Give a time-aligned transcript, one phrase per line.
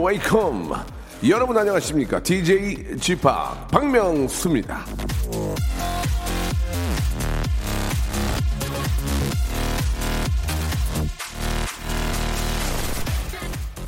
[0.00, 0.74] Welcome.
[1.28, 2.22] 여러분 안녕하십니까?
[2.22, 3.28] DJ Chip
[3.70, 4.86] 박명수입니다.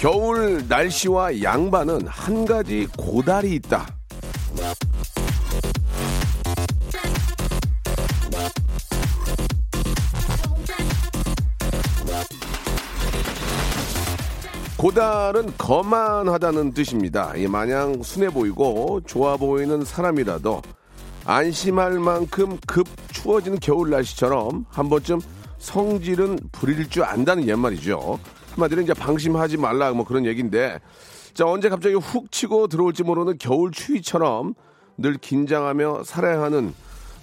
[0.04, 3.86] 겨울 날씨와 양반은 한 가지 고달이 있다.
[14.76, 17.34] 고달은 거만하다는 뜻입니다.
[17.36, 20.60] 이 마냥 순해 보이고 좋아 보이는 사람이라도
[21.24, 25.23] 안심할 만큼 급 추워지는 겨울 날씨처럼 한 번쯤
[25.57, 28.18] 성질은 부릴 줄 안다는 옛말이죠.
[28.55, 30.80] 한마디로 이제 방심하지 말라 뭐 그런 얘기인데
[31.35, 34.55] 자 언제 갑자기 훅 치고 들어올지 모르는 겨울 추위처럼
[34.97, 36.73] 늘 긴장하며 살아야 하는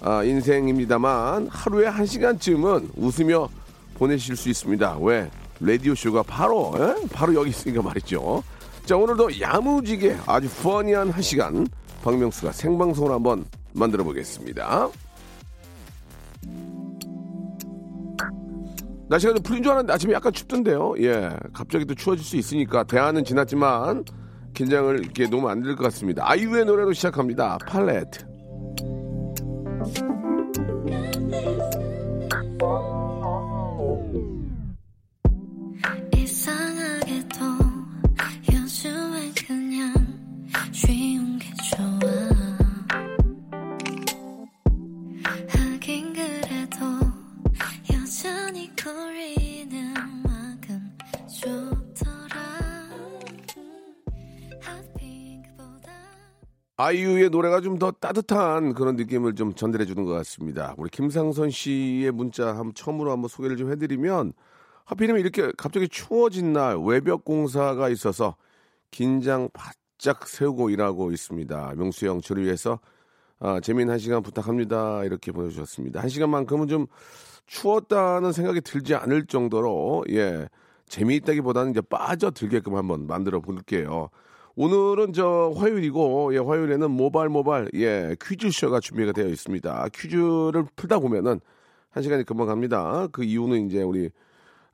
[0.02, 3.48] 아, 인생입니다만 하루에 한 시간쯤은 웃으며
[3.94, 4.98] 보내실 수 있습니다.
[5.00, 5.30] 왜?
[5.60, 7.06] 라디오 쇼가 바로 에?
[7.12, 8.42] 바로 여기 있으니까 말이죠.
[8.84, 11.66] 자 오늘도 야무지게 아주 퍼니한 한 시간
[12.02, 14.90] 박명수가 생방송을 한번 만들어 보겠습니다.
[19.12, 20.94] 날씨가 좀 풀린 줄 알았는데 아침에 약간 춥던데요.
[21.00, 21.30] 예.
[21.52, 24.04] 갑자기 또 추워질 수 있으니까 대안은 지났지만
[24.54, 26.22] 긴장을 이렇게 놓으면 안 될 것 같습니다.
[26.30, 27.58] 아이유의 노래로 시작합니다.
[27.66, 28.24] 팔레트.
[56.76, 60.74] 아이유의 노래가 좀 더 따뜻한 그런 느낌을 좀 전달해 주는 것 같습니다.
[60.78, 64.32] 우리 김상선 씨의 문자 한번 처음으로 한번 소개를 좀 해드리면
[64.84, 68.36] 하필이면 이렇게 갑자기 추워진 날 외벽 공사가 있어서
[68.90, 71.74] 긴장 바짝 세우고 일하고 있습니다.
[71.76, 72.80] 명수 형 저를 위해서
[73.38, 75.04] 아, 재미있는 한 시간 부탁합니다.
[75.04, 76.00] 이렇게 보내주셨습니다.
[76.00, 76.86] 한 시간만큼은 좀
[77.46, 80.48] 추웠다는 생각이 들지 않을 정도로 예
[80.88, 84.10] 재미있다기보다는 이제 빠져들게끔 한번 만들어 볼게요.
[84.54, 89.88] 오늘은 저 화요일이고 예 화요일에는 모발 모발 예 퀴즈쇼가 준비가 되어 있습니다.
[89.94, 91.40] 퀴즈를 풀다 보면은
[91.90, 93.06] 한 시간이 금방 갑니다.
[93.12, 94.10] 그 이유는 이제 우리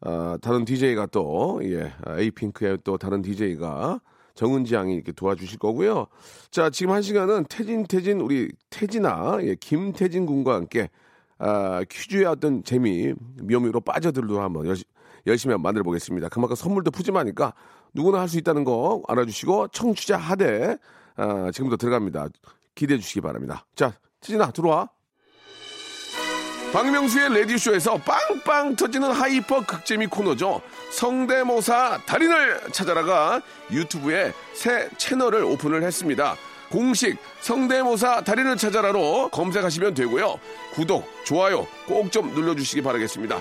[0.00, 4.00] 아, 다른 DJ가 또, 예, 아, 에이핑크의 또 다른 DJ가
[4.34, 6.06] 정은지 양이 이렇게 도와주실 거고요.
[6.50, 10.88] 자, 지금 한 시간은 태진, 태진, 우리 태진아, 예, 김태진 군과 함께,
[11.38, 13.12] 아, 퀴즈의 어떤 재미,
[13.42, 14.66] 묘미로 빠져들도록 한번
[15.28, 16.28] 열심히 만들어 보겠습니다.
[16.28, 17.52] 그만큼 선물도 푸짐하니까
[17.94, 20.76] 누구나 할 수 있다는 거 알아주시고, 청취자 하대,
[21.16, 22.28] 아, 지금부터 들어갑니다.
[22.74, 23.64] 기대해 주시기 바랍니다.
[23.74, 24.88] 자, 태진아, 들어와.
[26.72, 30.60] 박명수의 라디오쇼에서 빵빵 터지는 hyper 극재미 코너죠.
[30.92, 33.40] 성대모사 달인을 찾아라가
[33.72, 36.36] 유튜브에 새 채널을 오픈을 했습니다.
[36.70, 40.38] 공식 성대모사 달인을 찾아라로 검색하시면 되고요.
[40.74, 43.40] 구독, 좋아요 꼭 좀 눌러주시기 바라겠습니다.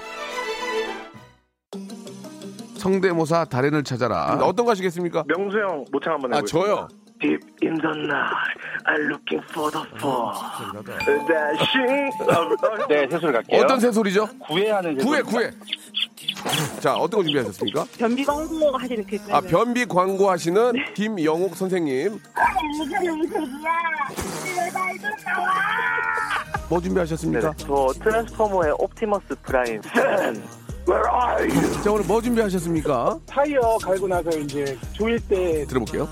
[2.91, 4.37] 성대모사 달인을 찾아라.
[4.41, 5.25] 어떤 거 하시겠습니까?
[5.27, 6.65] 명수 형 모창 한번 아, 해보겠습니다.
[6.67, 6.87] 저요.
[7.19, 10.31] Deep in the night, I'm looking for the fall.
[11.27, 12.11] Dashing.
[12.29, 13.61] 어, 네, 세수를 갈게요.
[13.61, 14.27] 어떤 새소리죠?
[14.39, 15.49] 구애하는 구해, 구해.
[16.79, 17.85] 자, 어떤 거 준비하셨습니까?
[17.97, 22.19] 변비 광고 하시는 그 아, 변비 광고 하시는 김영옥 선생님.
[26.69, 27.53] 뭐 준비하셨습니까?
[27.57, 29.81] 저 트랜스포머의 옵티머스 프라임.
[30.87, 31.83] Where are you?
[31.83, 33.19] 자, 오늘 뭐 준비하셨습니까?
[33.25, 36.07] 타이어 갈고 나서 이제 조일 때 들어볼게요.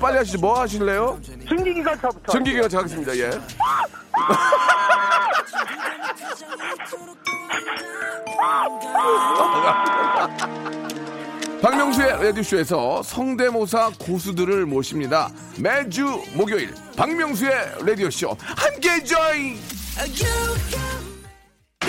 [0.00, 0.38] 빨리 하시죠.
[0.38, 1.18] 뭐 하실래요?
[1.48, 2.32] 증기기관차부터.
[2.32, 3.16] 증기기관차 가겠습니다.
[3.18, 3.30] 예.
[11.62, 15.30] 박명수의 라디오쇼에서 성대모사 고수들을 모십니다.
[15.58, 17.52] 매주 목요일 박명수의
[17.86, 19.56] 라디오쇼 함께 join!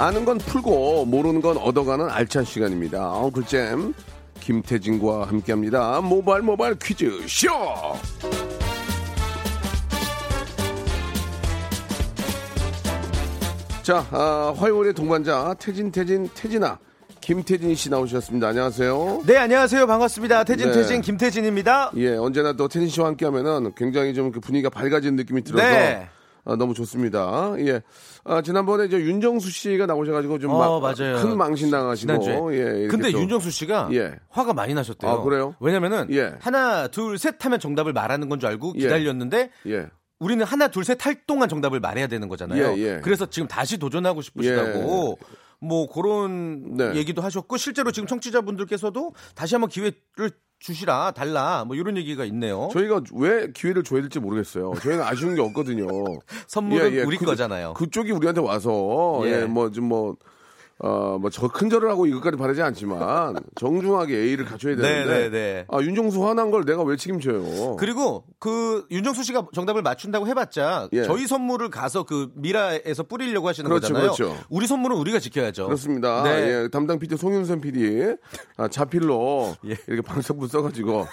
[0.00, 3.12] 아는 건 풀고 모르는 건 얻어가는 알찬 시간입니다.
[3.12, 3.92] 어, 글잼
[4.40, 6.00] 김태진과 함께합니다.
[6.00, 7.48] 모바일 모바일 퀴즈 쇼.
[13.82, 16.78] 자, 아, 화요일의 동반자 태진 태진 태진아
[17.20, 18.48] 김태진 씨 나오셨습니다.
[18.48, 19.24] 안녕하세요.
[19.26, 19.86] 네, 안녕하세요.
[19.86, 20.44] 반갑습니다.
[20.44, 20.72] 태진, 네.
[20.72, 21.92] 태진, 김태진입니다.
[21.96, 26.08] 예, 언제나 또 태진 씨와 함께하면은 굉장히 좀그 분위기가 밝아지는 느낌이 들어서 네.
[26.50, 27.54] 아, 너무 좋습니다.
[27.58, 27.80] 예.
[28.24, 31.16] 아, 지난번에 저 윤정수 씨가 나오셔가지고 좀 어, 맞아요.
[31.22, 32.20] 큰 망신 당하시고.
[32.20, 32.82] 지난주에.
[32.84, 34.14] 예, 근데 또- 윤정수 씨가 예.
[34.30, 35.10] 화가 많이 나셨대요.
[35.10, 35.54] 아, 그래요?
[35.60, 36.34] 왜냐면은 예.
[36.40, 38.80] 하나, 둘, 셋 하면 정답을 말하는 건 줄 알고 예.
[38.80, 39.86] 기다렸는데 예.
[40.18, 42.74] 우리는 하나, 둘, 셋 할 동안 정답을 말해야 되는 거잖아요.
[42.76, 43.00] 예, 예.
[43.02, 45.18] 그래서 지금 다시 도전하고 싶으시다고
[45.60, 46.94] 뭐 그런 네.
[46.94, 52.68] 얘기도 하셨고 실제로 지금 청취자분들께서도 다시 한번 기회를 주시라 달라 뭐 이런 얘기가 있네요.
[52.72, 54.72] 저희가 왜 기회를 줘야 될지 모르겠어요.
[54.82, 55.86] 저희는 아쉬운 게 없거든요.
[56.48, 57.74] 선물은 우리 그, 거잖아요.
[57.74, 59.42] 그쪽이 우리한테 와서 예.
[59.42, 60.16] 예, 뭐좀뭐
[60.82, 65.64] 어, 뭐, 저 큰절을 하고 이것까지 바라지 않지만, 정중하게 A를 갖춰야 되는데, 네, 네, 네.
[65.68, 67.76] 아, 윤종수 화난 걸 내가 왜 책임져요?
[67.76, 71.04] 그리고 그 윤정수 씨가 정답을 맞춘다고 해봤자 예.
[71.04, 74.12] 저희 선물을 가서 그 미라에서 뿌리려고 하시는 그렇죠, 거잖아요.
[74.12, 74.36] 그렇죠.
[74.48, 75.66] 우리 선물은 우리가 지켜야죠.
[75.66, 76.22] 그렇습니다.
[76.22, 76.30] 네.
[76.64, 78.16] 예, 담당 PD 송윤선 PD
[78.56, 79.76] 아, 자필로 예.
[79.86, 81.06] 이렇게 방석부 써가지고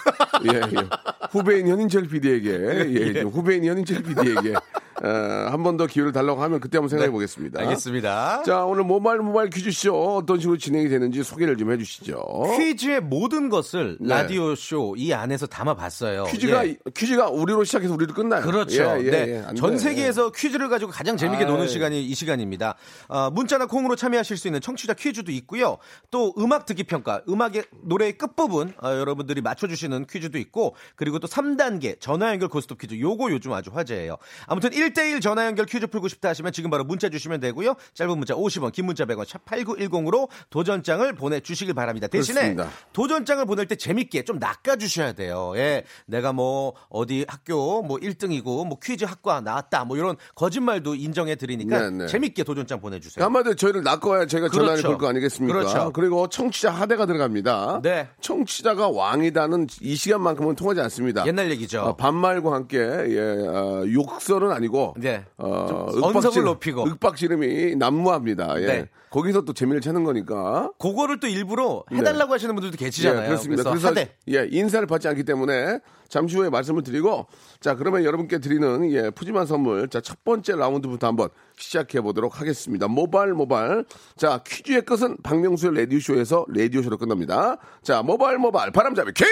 [0.50, 0.88] 예, 예.
[1.30, 4.54] 후배인 현인철 PD에게 예, 좀 후배인 현인철 PD에게
[5.02, 7.60] 한 번 더 기회를 달라고 하면 그때 한번 생각해 보겠습니다.
[7.60, 7.66] 네.
[7.66, 8.42] 알겠습니다.
[8.44, 12.20] 자 오늘 모바일 모바일 퀴즈쇼 어떤 식으로 진행이 되는지 소개를 좀 해주시죠.
[12.58, 14.08] 퀴즈의 모든 것을 네.
[14.08, 16.24] 라디오 쇼 이 안에서 담아봤어요.
[16.24, 16.76] 퀴즈가 예.
[16.94, 18.42] 퀴즈가 우리로 시작해서 우리로 끝나요.
[18.42, 18.82] 그렇죠.
[18.82, 19.28] 예, 예, 네.
[19.28, 19.78] 예, 안전 돼.
[19.78, 21.50] 세계에서 퀴즈를 가지고 가장 재밌게 아이.
[21.50, 22.74] 노는 시간이 이 시간입니다.
[23.08, 25.78] 어, 문자나 콩으로 참여하실 수 있는 청취자 퀴즈도 있고요.
[26.10, 31.28] 또 음악 듣기 평가, 음악의 노래의 끝 부분 어, 여러분들이 맞춰주시는 퀴즈도 있고 그리고 또
[31.28, 34.16] 3단계 전화 연결 고스톱 퀴즈 요거 요즘 아주 화제예요.
[34.46, 37.74] 아무튼 1 대1 전화 연결 퀴즈 풀고 싶다 하시면 지금 바로 문자 주시면 되고요.
[37.94, 42.06] 짧은 문자 50원, 긴 문자 100원, 샵 8910으로 도전장을 보내주시길 바랍니다.
[42.06, 42.70] 대신에 그렇습니다.
[42.92, 45.52] 도전장을 보낼 때 재밌게 좀 낚아주셔야 돼요.
[45.56, 45.84] 예.
[46.06, 51.80] 내가 뭐 어디 학교 뭐 1등이고 뭐 퀴즈 학과 나왔다 뭐 이런 거짓말도 인정해 드리니까
[51.80, 52.06] 네, 네.
[52.06, 53.24] 재밌게 도전장 보내주세요.
[53.24, 54.88] 한마디로 저희를 낚아야 전화를 그렇죠.
[54.88, 55.58] 걸거 아니겠습니까?
[55.58, 55.92] 그렇죠.
[55.96, 57.80] 리고 청취자 하대가 들어갑니다.
[57.82, 58.08] 네.
[58.20, 61.26] 청취자가 왕이다는 이 시간만큼은 통하지 않습니다.
[61.26, 61.82] 옛날 얘기죠.
[61.82, 65.24] 어, 반말과 함께 예, 어, 욕설은 아니고 네.
[65.36, 66.86] 어, 좀 언성을 높이고.
[66.88, 68.60] 윽박지름이 난무합니다.
[68.62, 68.66] 예.
[68.66, 68.88] 네.
[69.10, 70.70] 거기서 또 재미를 찾는 거니까.
[70.78, 73.22] 그거를 또 일부러 해달라고 하시는 분들도 계시잖아요.
[73.22, 73.62] 예, 그렇습니다.
[73.62, 74.10] 그래서 그래서.
[74.28, 75.78] 예, 인사를 받지 않기 때문에
[76.08, 77.26] 잠시 후에 말씀을 드리고
[77.60, 79.88] 자, 그러면 여러분께 드리는 예, 푸짐한 선물.
[79.88, 82.86] 자, 첫 번째 라운드부터 한번 시작해 보도록 하겠습니다.
[82.86, 83.86] 모바일 모바일.
[84.16, 87.56] 자, 퀴즈의 끝은 박명수의 라디오 쇼에서 라디오 쇼로 끝납니다.
[87.82, 89.28] 자, 모바일 모바일 바람잡이 퀴즈!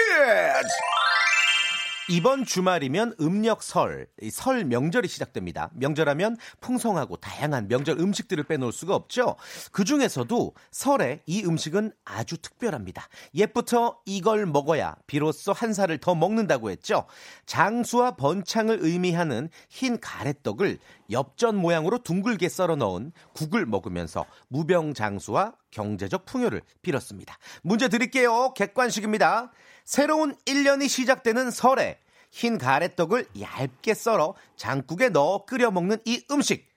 [2.09, 5.69] 이번 주말이면 음력 설, 이설 명절이 시작됩니다.
[5.73, 9.35] 명절하면 풍성하고 다양한 명절 음식들을 빼놓을 수가 없죠.
[9.73, 13.09] 그 중에서도 설에 이 음식은 아주 특별합니다.
[13.35, 17.05] 옛부터 이걸 먹어야 비로소 한 살을 더 먹는다고 했죠.
[17.45, 20.79] 장수와 번창을 의미하는 흰 가래떡을
[21.11, 27.37] 엽전 모양으로 둥글게 썰어 넣은 국을 먹으면서 무병장수와 경제적 풍요를 빌었습니다.
[27.63, 28.53] 문제 드릴게요.
[28.53, 29.51] 객관식입니다.
[29.87, 31.97] 새로운 1년이 시작되는 설에
[32.29, 36.67] 흰 가래떡을 얇게 썰어 장국에 넣어 끓여 먹는 이 음식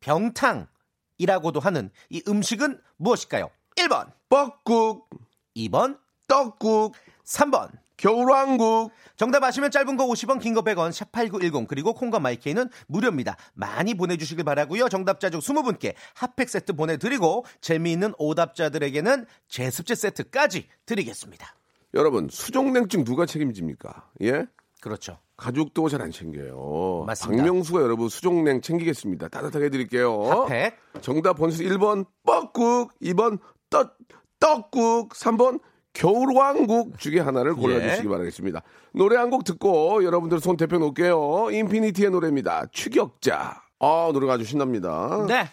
[0.00, 3.50] 병탕이라고도 하는 이 음식은 무엇일까요?
[3.76, 5.10] 1번, 뻐국,
[5.54, 6.94] 2번, 떡국,
[7.26, 7.70] 3번.
[7.98, 8.92] 겨울왕국.
[9.16, 13.36] 정답 아시면 짧은 거 50원, 긴 거 100원, 샵8910 그리고 콩과 마이케이는 무료입니다.
[13.52, 14.88] 많이 보내주시길 바라고요.
[14.88, 21.54] 정답자 중 20분께 핫팩 세트 보내드리고 재미있는 오답자들에게는 제습제 세트까지 드리겠습니다.
[21.94, 24.08] 여러분, 수족냉증 누가 책임집니까?
[24.22, 24.46] 예?
[24.80, 25.18] 그렇죠.
[25.36, 27.04] 가족도 잘 안 챙겨요.
[27.06, 27.42] 맞습니다.
[27.42, 29.28] 박명수가 여러분 수족냉 챙기겠습니다.
[29.28, 30.22] 따뜻하게 해드릴게요.
[30.22, 30.76] 핫팩.
[31.00, 33.38] 정답 번수 1번 뻐국, 2번
[33.70, 33.96] 떡,
[34.38, 35.60] 떡국, 3번
[35.94, 38.10] 겨울왕국 중에 하나를 골라주시기 예.
[38.10, 38.62] 바라겠습니다.
[38.92, 41.48] 노래 한 곡 듣고 여러분들 손 대표 놓을게요.
[41.50, 42.66] 인피니티의 노래입니다.
[42.72, 43.62] 추격자.
[43.80, 45.24] 아, 노래가 아주 신납니다.
[45.28, 45.46] 네.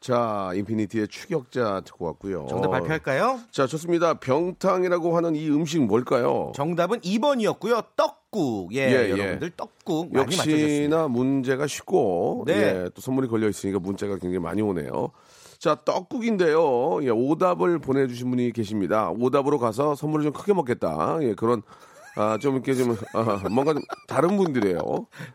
[0.00, 2.46] 자, 인피니티의 추격자 듣고 왔고요.
[2.48, 3.40] 정답 발표할까요?
[3.50, 4.14] 자, 좋습니다.
[4.14, 6.52] 병탕이라고 하는 이 음식 뭘까요?
[6.54, 7.84] 정답은 2번이었고요.
[7.96, 8.74] 떡국.
[8.74, 9.10] 예, 예, 예.
[9.10, 10.62] 여러분들 떡국 많이 맞춰주셨습니다.
[10.62, 12.54] 역시나 문제가 쉽고 네.
[12.54, 15.10] 예, 또 선물이 걸려 있으니까 문제가 굉장히 많이 오네요.
[15.58, 17.02] 자 떡국인데요.
[17.02, 19.10] 예, 오답을 보내주신 분이 계십니다.
[19.10, 21.18] 오답으로 가서 선물을 좀 크게 먹겠다.
[21.22, 21.62] 예, 그런
[22.18, 24.80] 아, 좀 이렇게 좀 아, 뭔가 좀 다른 분들이에요.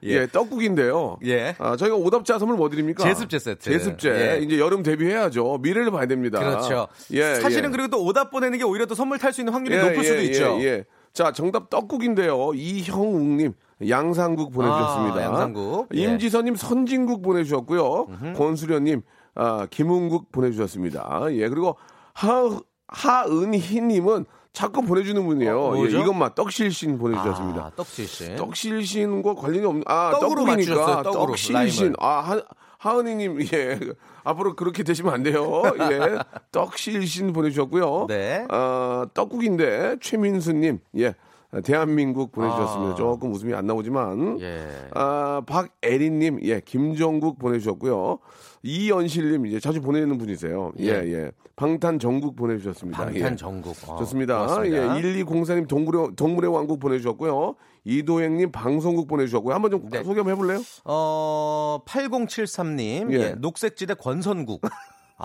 [0.03, 0.27] 예, 예.
[0.27, 1.17] 떡국인데요.
[1.23, 1.55] 예.
[1.57, 3.01] 아, 저희가 오답자 선물 뭐 드립니까?
[3.05, 3.71] 제습제 세트.
[3.71, 4.09] 제습제.
[4.09, 4.43] 예.
[4.43, 5.59] 이제 여름 데뷔해야죠.
[5.61, 6.39] 미래를 봐야 됩니다.
[6.39, 6.89] 그렇죠.
[7.11, 7.71] 예, 사실은 예.
[7.71, 10.19] 그리고 또 오답 보내는 게 오히려 또 선물 탈 수 있는 확률이 예, 높을 수도
[10.19, 10.57] 예, 있죠.
[10.59, 10.83] 예, 예.
[11.13, 12.51] 자, 정답 떡국인데요.
[12.53, 13.53] 이형욱님,
[13.87, 15.17] 양상국 보내주셨습니다.
[15.19, 15.87] 아, 양상국.
[15.95, 16.01] 예.
[16.01, 18.07] 임지선님, 선진국 보내주셨고요.
[18.35, 19.03] 권수련님,
[19.35, 21.27] 아, 김은국 보내주셨습니다.
[21.31, 21.77] 예, 그리고
[22.13, 25.59] 하, 하은희님은 자꾸 보내주는 분이에요.
[25.59, 25.77] 어?
[25.85, 27.61] 예, 이것만 떡실신 보내주셨습니다.
[27.65, 28.35] 아, 떡실신.
[28.35, 31.95] 떡실신과 관련이 없는 아 떡으로 맞추셨어요, 떡으로, 떡실신.
[31.99, 32.41] 아 하,
[32.77, 33.79] 하은이님 예
[34.23, 36.17] 앞으로 그렇게 되시면 안 돼요 예
[36.51, 38.45] 떡실신 보내주셨고요 네.
[38.49, 41.15] 아 떡국인데 최민수님 예
[41.61, 42.95] 대한민국 보내주셨습니다 아.
[42.95, 44.65] 조금 웃음이 안 나오지만 예.
[44.95, 48.19] 아 박애린님 예 김정국 보내주셨고요
[48.63, 51.31] 이연실님 이제 자주 보내는 분이세요 예 예 예.
[51.55, 53.19] 방탄 정국 보내주셨습니다 예.
[53.19, 53.75] 방탄 전국.
[53.87, 54.39] 어, 좋습니다.
[54.39, 54.97] 고맙습니다.
[54.97, 57.55] 예, 1204님 동물의, 동물의 왕국 보내주셨고요.
[57.85, 59.53] 이도행님 방송국 보내주셨고요.
[59.53, 60.03] 한번 좀 네.
[60.03, 60.61] 소개 한번 해볼래요?
[60.85, 63.11] 어, 8073님.
[63.13, 63.17] 예.
[63.17, 63.35] 예.
[63.37, 64.61] 녹색지대 권선국.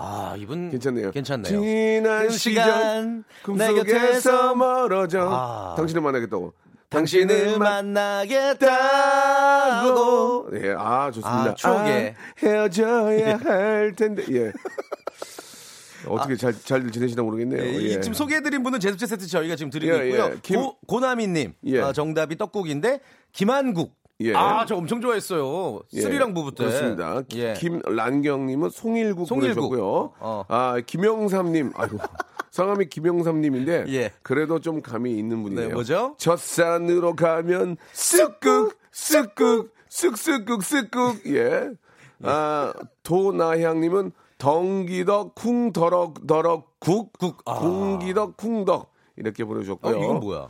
[0.01, 1.11] 아, 이분 괜찮네요.
[1.11, 1.61] 괜찮네요.
[1.61, 3.23] 지난 그 시간
[3.57, 5.75] 내 곁에서 멀어져 아.
[5.77, 6.53] 당신을 만나겠다고.
[6.89, 7.59] 당신을
[9.19, 10.49] 만나겠다고.
[10.55, 11.51] 예, 아 좋습니다.
[11.51, 12.15] 아, 추억의.
[12.17, 14.23] 아, 헤어져야 할 텐데.
[14.31, 14.51] 예.
[16.07, 17.61] 어떻게 잘, 잘 지내시나 모르겠네요.
[17.61, 17.99] 예, 이 예.
[17.99, 20.31] 지금 소개해드린 분은 제습제 세트 저희가 지금 드리고 예, 있고요.
[20.33, 20.37] 예.
[20.41, 21.79] 김- 고, 고나미님 예.
[21.81, 23.01] 어, 정답이 떡국인데
[23.33, 23.98] 김한국.
[24.21, 24.33] 예.
[24.35, 25.81] 아, 저 엄청 좋아했어요.
[25.93, 26.65] 예, 스리랑 부부 때.
[26.65, 27.21] 그렇습니다.
[27.35, 27.53] 예.
[27.53, 29.69] 김란경님은 송일국, 송일국.
[29.69, 30.13] 보내셨고요.
[30.19, 30.43] 어.
[30.47, 31.97] 아 김영삼님, 아이고
[32.51, 34.11] 성함이 김영삼님인데 예.
[34.21, 35.67] 그래도 좀 감이 있는 분이네요.
[35.69, 36.15] 네, 뭐죠?
[36.17, 41.69] 젖산으로 가면 쓱극 쓱극 쓱쓱극 쓱극 예.
[42.23, 42.73] 아
[43.03, 47.59] 도나향님은 덩기덕 쿵더럭 더럭 국, 국, 아.
[47.59, 49.97] 공기덕 쿵덕 이렇게 어, 보내주셨고요.
[49.97, 50.49] 이건 뭐야?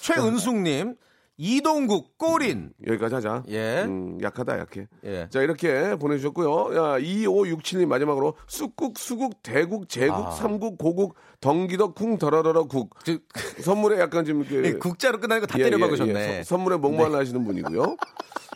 [0.00, 0.94] 최은숙님,
[1.42, 2.70] 이동국, 꼬린.
[2.86, 3.44] 여기까지 하자.
[3.48, 3.82] 예.
[3.84, 4.88] 음, 약하다, 약해.
[5.04, 5.26] 예.
[5.30, 6.76] 자, 이렇게 보내주셨고요.
[6.76, 10.30] 야, 2567님 마지막으로 쑥국, 수국, 대국, 제국, 아.
[10.32, 12.90] 삼국, 고국, 덩기덕, 쿵, 더러러러 국.
[13.62, 14.68] 선물에 약간 좀 이렇게.
[14.68, 16.38] 예, 국자로 끝나는 거다 예, 때려 예, 박으셨네.
[16.38, 16.42] 예.
[16.42, 17.96] 서- 선물에 목만 하시는 분이고요.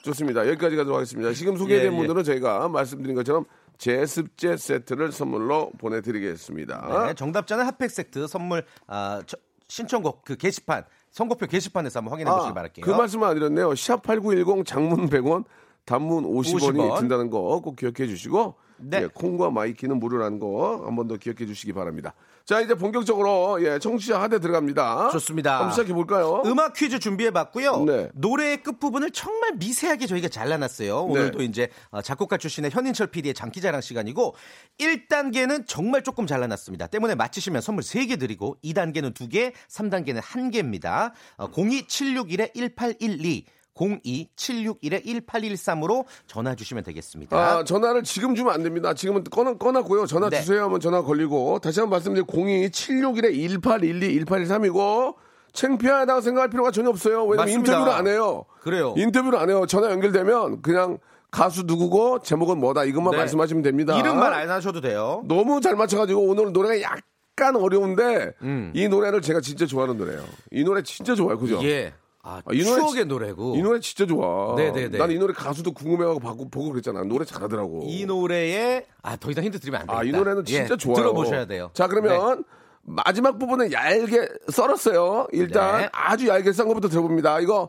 [0.05, 0.47] 좋습니다.
[0.47, 1.33] 여기까지 가도록 하겠습니다.
[1.33, 1.97] 지금 소개된 예, 예.
[1.99, 3.47] 분들은 저희가 말씀드린 것처럼
[3.79, 7.07] 제습제 세트를 선물로 보내드리겠습니다.
[7.07, 9.39] 네, 정답자는 핫팩 세트 선물 아, 저-
[9.69, 10.85] 신청곡 그 게시판
[11.15, 12.85] 선곡표 게시판에서 한번 확인해 보시기 바랄게요.
[12.85, 13.71] 그 말씀을 안 드렸네요.
[13.71, 15.45] 샵8910 장문 100원,
[15.85, 16.99] 단문 50원이 50원.
[17.01, 19.03] 든다는 거 꼭 기억해 주시고 네.
[19.03, 22.15] 예, 콩과 마이키는 무료라는 거 한 번 더 기억해 주시기 바랍니다.
[22.47, 25.09] 자, 이제 본격적으로 예, 청취자 하대 들어갑니다.
[25.13, 25.55] 좋습니다.
[25.61, 26.43] 한번 시작해 볼까요?
[26.45, 27.85] 음악 퀴즈 준비해 봤고요.
[27.85, 28.11] 네.
[28.13, 31.05] 노래의 끝부분을 정말 미세하게 저희가 잘라놨어요.
[31.05, 31.45] 오늘도 네.
[31.47, 34.35] 이제 어, 작곡가 출신의 현인철 PD의 장기자랑 시간이고
[34.79, 36.89] 1단계는 정말 조금 잘라놨습니다.
[36.89, 41.13] 때문에 맞히시면 선물 3개 드리고 2단계는 2개, 3단계는 1개입니다.
[41.39, 43.45] 어, 02761-1812
[43.75, 47.37] 02-761-1813으로 전화 주시면 되겠습니다.
[47.37, 48.95] 아, 전화를 지금 주면 안 됩니다.
[48.95, 50.07] 지금은 꺼, 꺼놨고요.
[50.07, 50.41] 전화 네.
[50.41, 55.15] 주세요 하면 전화 걸리고 다시 한번 말씀드리면 02-761-1812 1813이고
[55.53, 57.25] 창피하다고 생각할 필요가 전혀 없어요.
[57.25, 57.73] 왜냐면 맞습니다.
[57.73, 58.45] 인터뷰를 안 해요.
[58.61, 58.95] 그래요.
[58.97, 59.67] 인터뷰를 안 해요.
[59.67, 60.99] 전화 연결되면 그냥
[61.31, 63.19] 가수 누구고 제목은 뭐다 이것만 네.
[63.19, 63.99] 말씀하시면 됩니다.
[63.99, 65.23] 이름만 안 하셔도 돼요.
[65.27, 68.73] 너무 잘 맞춰가지고 오늘 노래가 약간 어려운데 음.
[68.75, 70.25] 이 노래를 제가 진짜 좋아하는 노래예요.
[70.53, 71.61] 이 노래 진짜 좋아요, 그죠?
[71.65, 71.93] 예.
[72.27, 73.55] 아, 아, 이 노래 추억의 지- 노래고.
[73.57, 74.55] 이 노래 진짜 좋아.
[74.57, 74.97] 네네네.
[74.97, 77.05] 난 이 노래 가수도 궁금해하고 보고, 보고 그랬잖아.
[77.05, 77.83] 노래 잘하더라고.
[77.85, 80.01] 이 노래에 아 더 이상 힌트 드리면 안 됩니다.
[80.01, 80.97] 아, 이 노래는 진짜 예, 좋아요.
[80.97, 81.71] 들어보셔야 돼요.
[81.75, 82.43] 자, 그러면 네.
[82.83, 85.29] 마지막 부분은 얇게 썰었어요.
[85.33, 85.89] 일단 네.
[85.93, 87.41] 아주 얇게 썬 것부터 들어봅니다.
[87.41, 87.69] 이거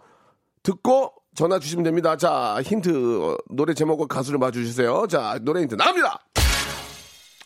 [0.64, 2.16] 듣고 전화 주시면 됩니다.
[2.16, 5.08] 자, 힌트 어, 노래 제목과 가수를 맞춰주세요.
[5.08, 6.20] 자, 노래 힌트 나갑니다.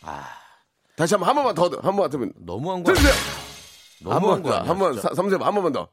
[0.02, 0.24] 아.
[0.96, 3.12] 다시 한번 한 번만 더, 한 번만 들으면 너무한 거 들으세요.
[4.02, 4.62] 너무한 거야.
[4.62, 5.12] 한 번, 진짜.
[5.14, 5.88] 삼세번 한 번만 더.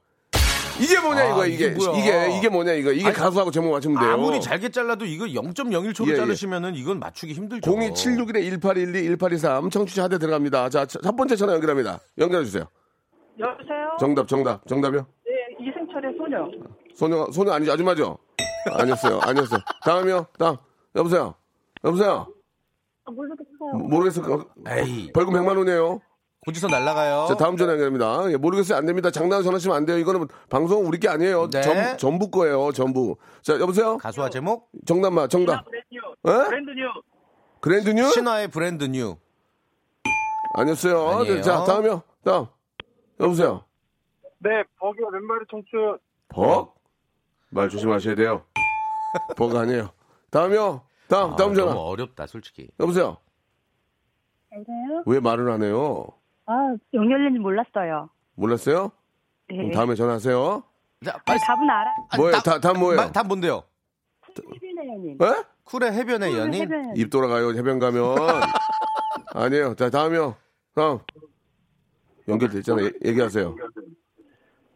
[0.79, 1.99] 이게 뭐냐 아, 이거 이게 이게.
[1.99, 4.11] 이게 이게 뭐냐 이거 이게 아니, 가수하고 제목 맞추면 돼요.
[4.11, 6.15] 아무리 잘게 잘라도 이거 0.01초로 예, 예.
[6.17, 7.69] 자르시면은 이건 맞추기 힘들죠.
[7.69, 10.69] 02761-1812 1823 청취자 하대 들어갑니다.
[10.69, 11.99] 자, 첫 번째 전화 연결합니다.
[12.17, 12.65] 연결해 주세요.
[13.39, 13.97] 여보세요?
[13.99, 15.05] 정답, 정답, 정답이요?
[15.25, 16.47] 네, 이승철의 소녀.
[16.95, 17.71] 소녀, 소녀 아니죠?
[17.73, 18.17] 아줌마죠?
[18.71, 19.59] 아니었어요, 아니었어요.
[19.83, 20.27] 다음이요?
[20.39, 20.57] 다음.
[20.95, 21.35] 여보세요?
[21.83, 22.27] 여보세요?
[23.05, 23.87] 아, 모르겠어요.
[23.87, 24.45] 모르겠어요.
[24.69, 26.01] 에이, 벌금 100만 원이에요.
[26.47, 27.25] 고지서 날라가요.
[27.27, 28.31] 자, 다음 전화 연결합니다.
[28.31, 28.77] 예, 모르겠어요.
[28.77, 29.11] 안 됩니다.
[29.11, 29.97] 장난 전화하시면 안 돼요.
[29.97, 31.49] 이거는 방송 우리 게 아니에요.
[31.49, 31.61] 네.
[31.61, 33.17] 전, 전부 거예요, 전부.
[33.41, 33.97] 자, 여보세요?
[33.97, 35.65] 가수와 제목 정답만, 정답.
[35.65, 35.99] Brand New.
[36.31, 36.45] 에?
[36.47, 36.85] Brand New.
[37.59, 38.09] Grand New?
[38.11, 39.17] 신화의 Brand New.
[40.53, 41.19] 아니었어요.
[41.19, 41.41] 아니에요.
[41.41, 42.01] 자, 다음이요.
[42.23, 42.45] 다음.
[43.19, 43.65] 여보세요?
[44.39, 45.97] 네, 벅의 맨발의 청춘.
[46.29, 46.77] 벅?
[47.49, 48.45] 말 조심하셔야 돼요.
[49.35, 49.89] 벅 아니에요.
[50.31, 50.81] 다음이요.
[51.09, 51.73] 다음, 다음 아, 전화.
[51.73, 52.69] 너무 어렵다, 솔직히.
[52.79, 53.17] 여보세요?
[54.53, 55.03] 여보세요?
[55.05, 56.07] 왜 말을 안 해요?
[56.47, 58.09] 아, 연결된지 몰랐어요.
[58.35, 58.91] 몰랐어요?
[59.49, 59.57] 네.
[59.57, 60.63] 그럼 다음에 전화하세요.
[61.05, 61.91] 자, 아니, 빨리 답은 알아.
[62.09, 62.31] 아니, 뭐예요?
[62.37, 62.95] 답- 다, 답 뭐예요?
[63.01, 63.63] 마- 답 뭔데요?
[64.37, 65.17] 해변의연님.
[65.21, 65.43] 에?
[65.65, 66.61] 쿨의 해변의 연인.
[66.63, 66.97] 해변의연.
[66.97, 68.15] 입 돌아가요, 해변 가면.
[69.33, 69.75] 아니에요.
[69.75, 70.35] 자, 다음이요.
[70.73, 70.99] 다음.
[72.27, 72.85] 연결됐잖아요.
[72.85, 73.55] 얘- 얘기하세요.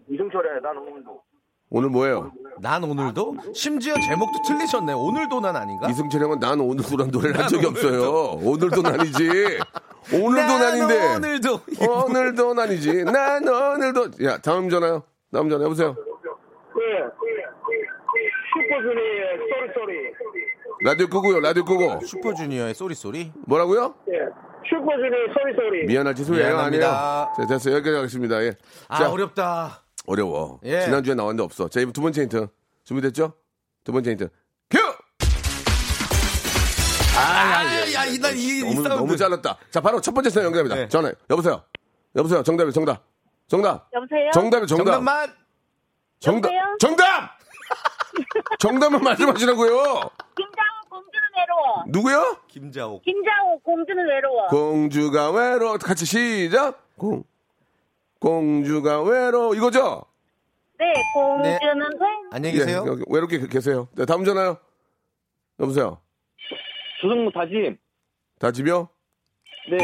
[0.10, 1.22] 이승철의 난 오늘도.
[1.70, 2.34] 오늘 뭐예요?
[2.60, 4.92] 난 오늘도 심지어 제목도 틀리셨네.
[4.94, 5.90] 오늘도 난 아닌가?
[5.90, 8.12] 이승철 형은 난 오늘도란 노래를 한 적이 없어요.
[8.44, 9.60] 오늘도 난이지.
[10.13, 11.15] 오늘도 난인데.
[11.15, 13.03] 오늘도 오늘도 난이지.
[13.05, 14.25] 난 오늘도.
[14.25, 15.03] 야, 다음 전화요.
[15.31, 15.96] 다음 전화 여보세요.
[16.75, 16.81] 네.
[18.53, 20.84] 슈퍼주니어의 Sorry Sorry.
[20.84, 21.39] 라디오 끄고요.
[21.39, 22.00] 라디오 끄고.
[22.05, 23.32] 슈퍼주니어의 Sorry Sorry.
[23.46, 23.96] 뭐라고요?
[24.10, 24.20] 예.
[24.67, 25.86] 슈퍼주니어의 Sorry Sorry.
[25.86, 26.13] 미안할.
[26.15, 26.63] 미안합니다.
[26.65, 27.34] 아니에요.
[27.38, 27.75] 자, 됐어요.
[27.75, 28.43] 여기까지 하겠습니다.
[28.43, 28.55] 예.
[28.88, 29.84] 아 자, 어렵다.
[30.08, 30.60] 어려워.
[30.63, 30.81] 예.
[30.81, 31.67] 지난주에 나왔는데 없어.
[31.70, 32.48] 자, 이번 두 번째 힌트.
[32.84, 33.34] 준비됐죠?
[33.84, 34.29] 두 번째 힌트.
[37.22, 37.28] 큐!
[37.28, 38.88] 아야야 이날 이, 이 너무.
[38.88, 39.58] 너무 잘랐다.
[39.70, 40.75] 자, 바로 첫 번째 사연 연결합니다.
[40.75, 40.88] 네.
[40.90, 41.12] 전화.
[41.30, 41.63] 여보세요.
[42.16, 42.44] 여보세요.
[42.44, 43.04] 정답이 정답.
[43.48, 43.88] 정답.
[43.94, 44.32] 여보세요?
[44.34, 44.86] 정답이 정답.
[44.86, 45.34] 정답만
[46.20, 46.48] 정답.
[46.50, 46.78] 여보세요?
[46.80, 47.38] 정답!
[48.60, 49.72] 정답을 말씀하시라고요.
[50.36, 51.84] 김장호 공주는 외로워.
[51.88, 52.38] 누구요?
[52.48, 53.01] 김자옥.
[53.04, 54.48] 김장호 공주는 외로워.
[54.48, 56.86] 공주가 외로 같이 시작.
[56.98, 57.24] 공
[58.20, 60.04] 공주가 외로 이거죠?
[60.78, 62.08] 네, 공주는 왜?
[62.32, 62.84] 안녕히 계세요.
[62.88, 63.88] 예, 외롭게 계세요.
[63.94, 64.58] 네, 다음 전화요.
[65.60, 66.00] 여보세요.
[67.01, 67.77] 조성모 다짐.
[68.39, 68.89] 다짐이요?
[69.72, 69.77] 네.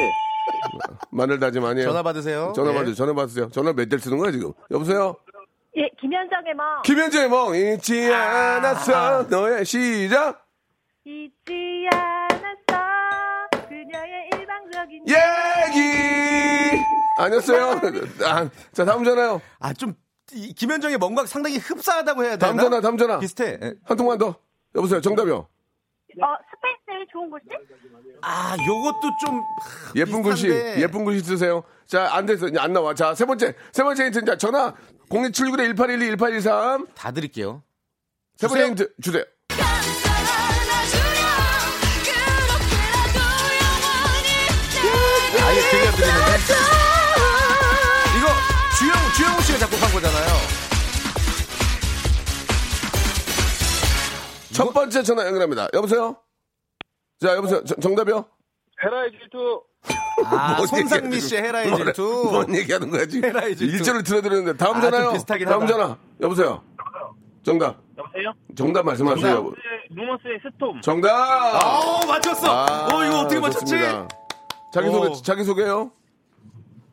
[1.11, 1.87] 마늘 다짐 아니에요?
[1.89, 2.53] 전화 받으세요.
[2.55, 2.75] 전화 네.
[2.77, 2.95] 받으세요.
[2.95, 3.49] 전화 받으세요.
[3.49, 4.53] 전화 몇 대를 쓰는 거야 지금?
[4.71, 5.15] 여보세요.
[5.77, 10.43] 예, 김현정의 뭐 김현재의 멍 잊지 않았어 너의 시작
[11.05, 16.81] 잊지 않았어 그녀의 일방적인 얘기
[17.19, 17.79] 아니었어요.
[18.25, 19.39] 아, 자 다음 전화요.
[19.59, 19.93] 아좀
[20.55, 22.53] 김현정의 뭔가 상당히 흡사하다고 해야 되나?
[22.53, 23.59] 다음 전화 다음 전화 비슷해.
[23.61, 23.73] 예.
[23.83, 24.35] 한 통만 더.
[24.75, 24.99] 여보세요.
[24.99, 25.47] 정답이요.
[26.19, 27.45] 어 스페이스의 좋은 글씨?
[28.21, 29.41] 아 요것도 좀
[29.95, 30.81] 예쁜 글씨 비슷한데.
[30.81, 31.63] 예쁜 글씨 쓰세요.
[31.85, 32.93] 자 안 돼서 안 나와.
[32.93, 34.73] 자 세 번째 세 번째 힌트 자 전화
[35.09, 37.63] 02796에 1812 1813 다 드릴게요.
[38.35, 39.23] 세 번째 힌트 주세요.
[45.45, 46.26] 아예 들려드리는
[54.57, 55.67] 첫 번째 전화 연결합니다.
[55.73, 56.15] 여보세요.
[57.19, 57.63] 자 여보세요.
[57.63, 58.25] 저- 정답이요.
[58.83, 59.61] 헤라의 질투.
[60.25, 62.29] 아 뭔 손상미 씨의 헤라의 뭐래- 질투.
[62.31, 63.29] 뭔 얘기하는 거야 지금?
[63.29, 63.75] 헤라의 질투.
[63.75, 65.13] 일절을 들어드렸는데 다음 아, 좀 전화요.
[65.13, 65.71] 비슷하긴 다음 하다.
[65.73, 65.97] 전화.
[66.21, 66.63] 여보세요.
[67.43, 67.77] 정답.
[67.97, 68.33] 여보세요?
[68.55, 69.31] 정답 말씀하세요.
[69.35, 69.53] 여보.
[69.91, 70.81] 루머스의 Storm.
[70.81, 71.11] 정답.
[71.63, 72.65] 어 맞췄어.
[72.91, 73.59] 어 이거 어떻게 맞췄지?
[73.77, 74.07] 좋습니다.
[74.73, 75.13] 자기 소개 어.
[75.13, 75.91] 자기 소개요.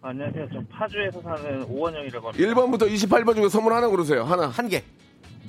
[0.03, 0.49] 안녕하세요.
[0.53, 2.47] 전 파주에서 사는 오원영이라고 합니다.
[2.47, 4.23] 1번부터 28번 중에 선물 하나 고르세요.
[4.25, 4.49] 하나.
[4.49, 4.85] 한 개.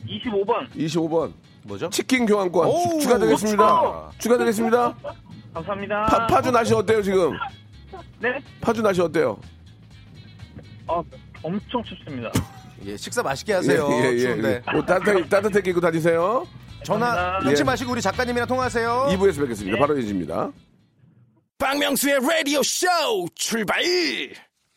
[0.07, 0.71] 25번.
[0.71, 1.33] 25번.
[1.65, 1.89] 뭐죠?
[1.89, 4.11] 치킨 교환권 오, 추- 추가되겠습니다.
[4.19, 4.95] 추가되겠습니다.
[5.53, 6.05] 감사합니다.
[6.05, 7.33] 파, 파주 날씨 어때요 지금?
[8.19, 8.39] 네?
[8.61, 9.39] 파주 날씨 어때요?
[10.87, 11.01] 아,
[11.41, 12.31] 엄청 춥습니다.
[12.85, 13.87] 예 식사 맛있게 하세요.
[13.89, 14.19] 예, 예, 예.
[14.19, 14.61] 추운데.
[14.71, 16.45] 뭐 따뜻하게 따뜻하게 입고 다니세요.
[16.83, 17.39] 전화.
[17.39, 17.63] 끊지 예.
[17.63, 19.07] 마시고 우리 작가님이랑 통화하세요.
[19.11, 19.77] 2부에서 뵙겠습니다.
[19.79, 20.51] 바로 이어집니다.
[21.57, 22.85] 박명수의 라디오 쇼
[23.33, 23.81] 출발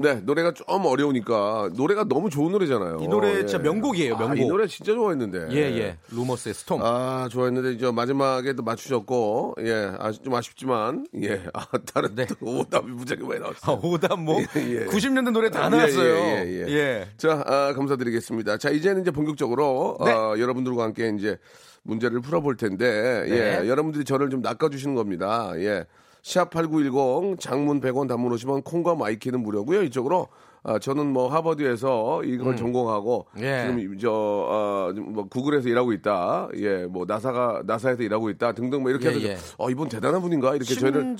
[0.00, 2.98] 네, 노래가 좀 어려우니까 노래가 너무 좋은 노래잖아요.
[3.02, 4.38] 이 노래 진짜 명곡이에요, 아, 명곡.
[4.38, 5.48] 이 노래 진짜 좋아했는데.
[5.50, 5.98] 예, 예.
[6.12, 6.80] 루머스의 스톰.
[6.84, 12.26] 아, 좋아했는데 이제 마지막에 또 맞추셨고 예, 아, 좀 아쉽지만 예, 아, 다른 네.
[12.26, 13.76] 또 오답이 무지하게 많이 나왔어요.
[13.76, 14.86] 아, 오답 뭐 예, 예.
[14.86, 16.14] 90년대 노래 다 예, 나왔어요.
[16.14, 17.08] 예, 예, 예.
[17.16, 18.58] 자, 아, 감사드리겠습니다.
[18.58, 20.12] 자, 이제는 이제 본격적으로 네.
[20.12, 21.38] 어, 여러분들과 함께 이제
[21.82, 23.68] 문제를 풀어볼 텐데, 예, 네.
[23.68, 25.50] 여러분들이 저를 좀 낚아주시는 겁니다.
[25.56, 25.86] 예.
[26.22, 29.82] 샵8910 장문 100원 단문 50원 콩과 마이키는 무료고요.
[29.84, 30.28] 이쪽으로
[30.64, 33.40] 아, 저는 뭐 하버드에서 이걸 전공하고 음.
[33.42, 33.66] 예.
[33.74, 36.48] 지금 저 어, 뭐 구글에서 일하고 있다.
[36.56, 39.36] 예, 뭐 나사가 나사에서 일하고 있다 등등 뭐 이렇게 예, 해서 예.
[39.56, 41.16] 어 이분 대단한 분인가 이렇게 저희를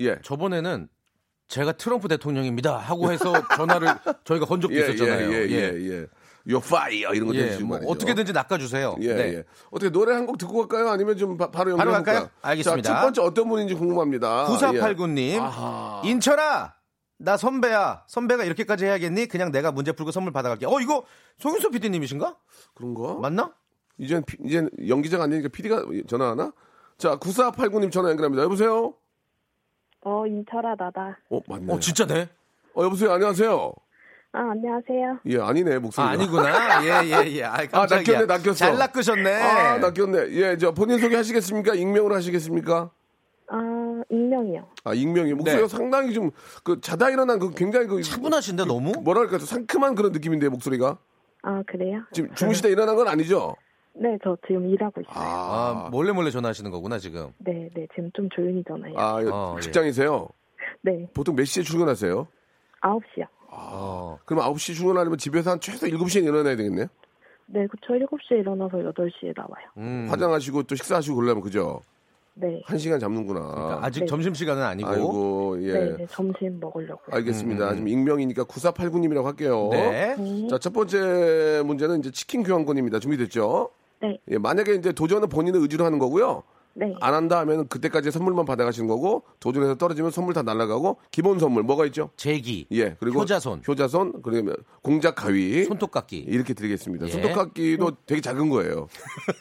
[0.00, 0.18] 예.
[0.22, 0.88] 저번에는
[1.48, 3.88] 제가 트럼프 대통령입니다 하고 해서 전화를
[4.24, 5.32] 저희가 건 적도 있었잖아요.
[5.32, 6.06] 예, 예, 예,
[6.50, 6.54] 예.
[6.54, 7.90] You're fire 이런 거 예, 해주시고 뭐 말이죠.
[7.92, 8.96] 어떻게든지 낚아주세요.
[9.00, 9.34] 예, 네.
[9.36, 9.44] 예.
[9.70, 10.90] 어떻게 노래 한 곡 듣고 갈까요?
[10.90, 12.28] 아니면 좀 바, 로 바로 갈까요?
[12.42, 12.88] 알겠습니다.
[12.88, 14.46] 자, 첫 번째 어떤 분인지 궁금합니다.
[14.48, 15.18] 9489님,
[16.04, 16.08] 예.
[16.08, 16.74] 인철아,
[17.18, 18.04] 나 선배야.
[18.06, 19.26] 선배가 이렇게까지 해야겠니?
[19.26, 20.66] 그냥 내가 문제 풀고 선물 받아갈게.
[20.66, 21.04] 어, 이거
[21.38, 22.36] 송윤수 PD님이신가?
[22.74, 23.14] 그런가?
[23.14, 23.52] 맞나?
[23.98, 26.52] 이젠 피- 이젠 연기자가 아니니까 PD가 전화하나?
[26.96, 28.42] 자, 9489님 전화 연결합니다.
[28.44, 28.94] 여보세요?
[30.02, 31.18] 어, 인철아 나다.
[31.28, 31.72] 어, 맞네.
[31.74, 32.28] 어, 진짜네.
[32.74, 33.12] 어, 여보세요?
[33.12, 33.72] 안녕하세요?
[34.32, 35.18] 아, 안녕하세요.
[35.26, 36.12] 예, 아니네, 아, 목소리가.
[36.12, 36.84] 아니구나.
[36.84, 37.42] 예, 예, 예.
[37.44, 37.86] 아, 아.
[37.86, 38.52] 낚였네, 낚였어.
[38.54, 39.34] 잘 낚으셨네.
[39.34, 40.30] 아, 낚였네.
[40.30, 41.74] 예, 저 본인 소개 하시겠습니까?
[41.74, 42.90] 익명으로 하시겠습니까?
[43.48, 44.68] 아, 익명이요.
[44.84, 45.34] 아, 익명이.
[45.34, 45.76] 목소리가 네.
[45.76, 46.30] 상당히 좀,
[46.62, 48.00] 그, 자다 일어난 그 굉장히 그.
[48.02, 48.92] 차분하신데 너무?
[49.02, 50.98] 뭐랄까, 좀 상큼한 그런 느낌인데, 목소리가.
[51.42, 52.02] 아, 그래요?
[52.12, 53.56] 지금 주무시다 일어난 건 아니죠?
[53.94, 55.12] 네, 저 지금 일하고 있어요.
[55.16, 57.32] 아, 몰래 몰래 전화하시는 거구나, 지금.
[57.38, 58.96] 네, 네, 지금 좀 조용히 전화해요.
[58.96, 59.60] 아, 어, 예.
[59.60, 60.28] 직장이세요?
[60.82, 62.28] 네, 보통 몇 시에 출근하세요?
[62.82, 63.26] 9시요.
[63.50, 64.18] 어.
[64.24, 66.86] 그럼 9시 출근하려면 집에서 한 최소 7시에 일어나야 되겠네요?
[67.46, 67.94] 네, 그쵸.
[67.94, 69.66] 7시에 일어나서 8시에 나와요.
[69.76, 70.06] 음.
[70.08, 71.80] 화장하시고 또 식사하시고 그러려면 그죠?
[72.34, 72.62] 네.
[72.64, 73.40] 한 시간 잡는구나.
[73.40, 74.06] 그러니까 아직 네.
[74.06, 74.88] 점심 시간은 아니고.
[74.88, 75.72] 아이고, 예.
[75.72, 77.16] 네, 네, 점심 먹으려고요.
[77.16, 77.74] 알겠습니다.
[77.74, 79.66] 지금 익명이니까 9489님이라고 할게요.
[79.66, 80.16] 음, 네.
[80.16, 80.48] 네.
[80.48, 83.00] 자, 첫 번째 문제는 이제 치킨 교환권입니다.
[83.00, 83.70] 준비됐죠?
[84.00, 84.18] 네.
[84.30, 86.44] 예, 만약에 이제 도전은 본인의 의지로 하는 거고요.
[86.74, 86.94] 네.
[87.00, 91.84] 안 한다 하면 그때까지 선물만 받아가시는 거고 도전해서 떨어지면 선물 다 날라가고 기본 선물 뭐가
[91.86, 92.10] 있죠?
[92.16, 94.52] 제기, 예, 그리고 효자손, 효자손, 그리고
[94.82, 97.06] 공작 가위, 손톱깎이, 이렇게 드리겠습니다.
[97.06, 97.10] 예.
[97.10, 98.88] 손톱깎이도 되게 작은 거예요.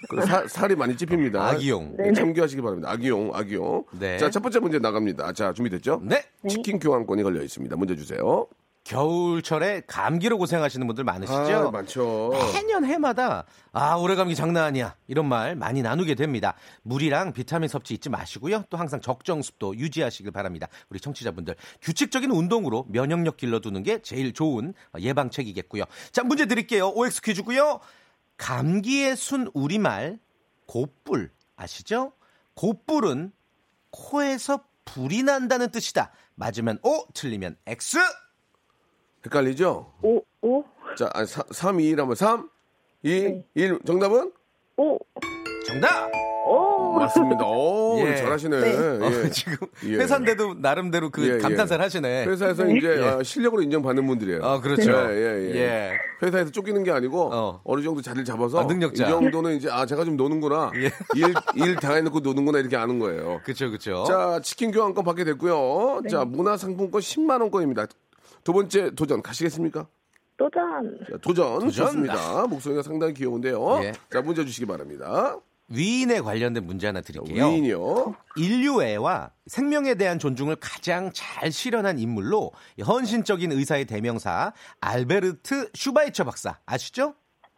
[0.09, 1.41] 그리고 사- 살이 많이 찝힙니다.
[1.49, 1.95] 아기용.
[2.05, 2.91] 예, 참고하시기 바랍니다.
[2.91, 3.85] 아기용, 아기용.
[3.99, 4.17] 네.
[4.17, 5.31] 자, 첫 번째 문제 나갑니다.
[5.33, 6.01] 자, 준비됐죠?
[6.03, 6.23] 네.
[6.47, 7.75] 치킨 교환권이 걸려 있습니다.
[7.75, 8.47] 문제 주세요.
[8.83, 11.35] 겨울철에 감기로 고생하시는 분들 많으시죠?
[11.67, 12.31] 아, 많죠.
[12.53, 16.55] 해년 해마다 아 올해 감기 장난 아니야 이런 말 많이 나누게 됩니다.
[16.81, 18.63] 물이랑 비타민 섭취 잊지 마시고요.
[18.69, 20.67] 또 항상 적정 습도 유지하시길 바랍니다.
[20.89, 25.83] 우리 청취자분들 규칙적인 운동으로 면역력 길러두는 게 제일 좋은 예방책이겠고요.
[26.11, 26.89] 자 문제 드릴게요.
[26.89, 27.79] OX 퀴즈고요.
[28.37, 30.17] 감기의 순 우리말
[30.65, 32.13] 고뿔 아시죠?
[32.55, 33.33] 고뿔은
[33.91, 36.11] 코에서 불이 난다는 뜻이다.
[36.35, 37.99] 맞으면 O, 틀리면 X.
[39.25, 39.93] 헷갈리죠?
[40.01, 40.63] 오, 오,
[40.97, 42.49] 자, 아, 3, 2, 1 하면 3,
[43.03, 43.43] 2, 네.
[43.55, 43.79] 1.
[43.85, 44.31] 정답은?
[44.77, 44.97] 오,
[45.67, 46.09] 정답.
[46.47, 46.93] 오.
[46.93, 47.45] 맞습니다.
[47.45, 48.15] 오, 예.
[48.15, 48.59] 잘하시네.
[48.59, 48.77] 네.
[48.77, 49.29] 어, 예.
[49.29, 49.55] 지금
[49.85, 49.95] 예.
[49.97, 51.37] 회사인데도 나름대로 그 예, 예.
[51.37, 52.25] 감탄사를 하시네.
[52.25, 53.03] 회사에서 이제 예.
[53.03, 54.43] 아, 실력으로 인정받는 분들이에요.
[54.43, 54.91] 아, 그렇죠.
[54.91, 55.55] 예, 예, 예.
[55.55, 55.91] 예.
[56.23, 57.61] 회사에서 쫓기는 게 아니고 어.
[57.63, 57.75] 어.
[57.75, 59.05] 느 정도 자리를 잡아서 아, 능력자.
[59.05, 60.71] 이 정도는 이제 아 제가 좀 노는구나.
[60.75, 60.91] 예.
[61.15, 63.41] 일, 일 당해놓고 노는구나 이렇게 아는 거예요.
[63.43, 64.03] 그렇죠, 그렇죠.
[64.05, 66.01] 자, 치킨 교환권 받게 됐고요.
[66.03, 66.09] 네.
[66.09, 67.85] 자, 문화상품권 10만 원권입니다.
[68.43, 69.87] 두 번째 도전 가시겠습니까?
[70.37, 70.97] 도전.
[71.09, 71.71] 자, 도전, 도전.
[71.71, 72.47] 좋습니다.
[72.47, 73.83] 목소리가 상당히 귀여운데요.
[73.83, 73.91] 예.
[74.09, 75.37] 자, 문제 주시기 바랍니다.
[75.67, 77.45] 위인에 관련된 문제 하나 드릴게요.
[77.47, 78.15] 위인이요.
[78.37, 82.51] 인류애와 생명에 대한 존중을 가장 잘 실현한 인물로
[82.87, 87.13] 헌신적인 의사의 대명사 알베르트 슈바이처 박사 아시죠?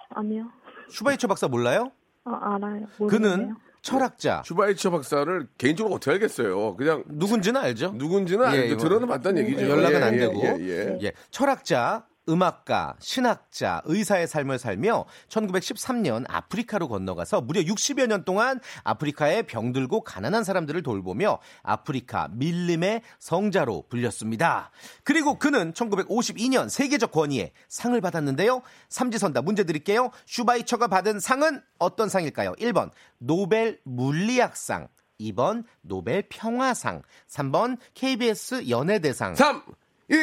[0.09, 0.47] 아니요.
[0.89, 1.91] 슈바이처 박사 몰라요?
[2.25, 2.85] 아, 알아요.
[2.97, 3.07] 모르겠네요.
[3.07, 4.43] 그는 철학자.
[4.45, 6.75] 슈바이처 박사를 개인적으로 어떻게 알겠어요?
[6.75, 7.91] 그냥 누군지는 알죠?
[7.95, 8.77] 누군지는 예, 알죠.
[8.77, 9.67] 들어는 봤다는 얘기죠.
[9.69, 10.99] 연락은 예, 안 예, 되고 예, 예.
[11.01, 19.43] 예, 철학자, 음악가, 신학자, 의사의 삶을 살며 1913년 아프리카로 건너가서 무려 60여 년 동안 아프리카의
[19.43, 24.71] 병들고 가난한 사람들을 돌보며 아프리카 밀림의 성자로 불렸습니다.
[25.03, 28.61] 그리고 그는 1952년 세계적 권위에 상을 받았는데요.
[28.89, 30.11] 삼지선다 문제 드릴게요.
[30.25, 32.53] 슈바이처가 받은 상은 어떤 상일까요?
[32.53, 34.87] 1번 노벨 물리학상
[35.19, 39.35] 2번 노벨 평화상, 3번 KBS 연예대상.
[39.35, 39.63] 3,
[40.09, 40.15] 2,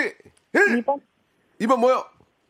[0.54, 0.82] 1.
[0.82, 1.00] 2번,
[1.60, 2.04] 2번 뭐요?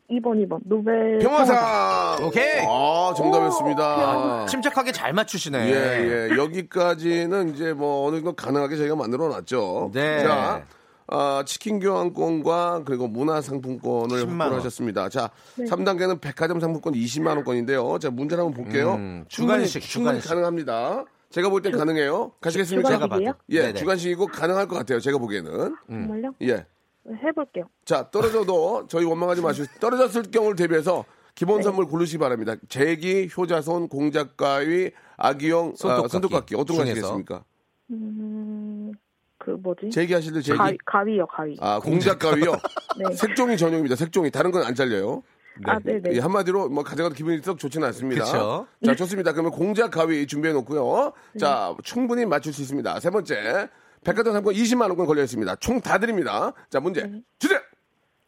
[0.09, 0.59] 2번, 2번.
[0.65, 1.19] 노벨.
[1.19, 2.25] 평화상.
[2.25, 2.65] 오케이.
[2.67, 4.47] 아, 정답이었습니다.
[4.47, 5.67] 침착하게 잘 맞추시네.
[5.69, 6.37] 예, 예.
[6.37, 9.91] 여기까지는 이제 뭐 어느 정도 가능하게 저희가 만들어 놨죠.
[9.93, 10.23] 네.
[10.23, 10.65] 자,
[11.11, 14.39] 아, 치킨 교환권과 그리고 문화상품권을 10만 원.
[14.41, 15.09] 확보를 하셨습니다.
[15.09, 15.65] 자, 네.
[15.65, 17.99] 3단계는 백화점 상품권 20만 원권인데요.
[17.99, 18.93] 자, 문제를 한번 볼게요.
[18.95, 20.29] 음, 충분히, 주간식, 충분히 주간식.
[20.29, 21.05] 가능합니다.
[21.29, 22.31] 제가 볼 땐 가능해요.
[22.41, 22.89] 가시겠습니까?
[22.89, 23.27] 주간식이요?
[23.31, 23.39] 봐도.
[23.49, 23.73] 예, 네네.
[23.75, 24.99] 주간식이고 가능할 것 같아요.
[24.99, 25.75] 제가 보기에는.
[25.87, 26.33] 정말요?
[26.41, 26.65] 예.
[27.13, 27.65] 해볼게요.
[27.85, 32.55] 자, 떨어져도 저희 원망하지 마시고 떨어졌을 경우를 대비해서 기본 선물 고르시기 바랍니다.
[32.67, 36.05] 제기, 효자손, 공작가위, 아기용, 손톱깎이.
[36.05, 36.81] 아, 손톱깎이 어떤 거.
[36.83, 37.43] 하시겠습니까?
[37.91, 38.91] 음,
[39.37, 39.89] 그 뭐지?
[39.89, 40.57] 제기 하실 때 제기?
[40.57, 41.55] 가위, 가위 요, 가위.
[41.61, 42.51] 아, 공작가위요?
[43.09, 43.15] 네.
[43.15, 43.95] 색종이 전용입니다.
[43.95, 44.29] 색종이.
[44.31, 45.23] 다른 건 안 잘려요.
[45.65, 46.11] 아, 네네.
[46.13, 48.23] 예, 한마디로 뭐 가져가도 기분이 썩 좋지는 않습니다.
[48.23, 48.67] 그쵸.
[48.85, 49.33] 자, 좋습니다.
[49.33, 51.11] 그러면 공작 가위 준비해 놓고요.
[51.33, 51.39] 네.
[51.39, 52.99] 자, 충분히 맞출 수 있습니다.
[53.01, 53.67] 세 번째.
[54.03, 55.55] 백화점 상품 20만 원권 걸려 있습니다.
[55.57, 56.53] 총 다 드립니다.
[56.69, 57.21] 자, 문제 네.
[57.39, 57.59] 주세요.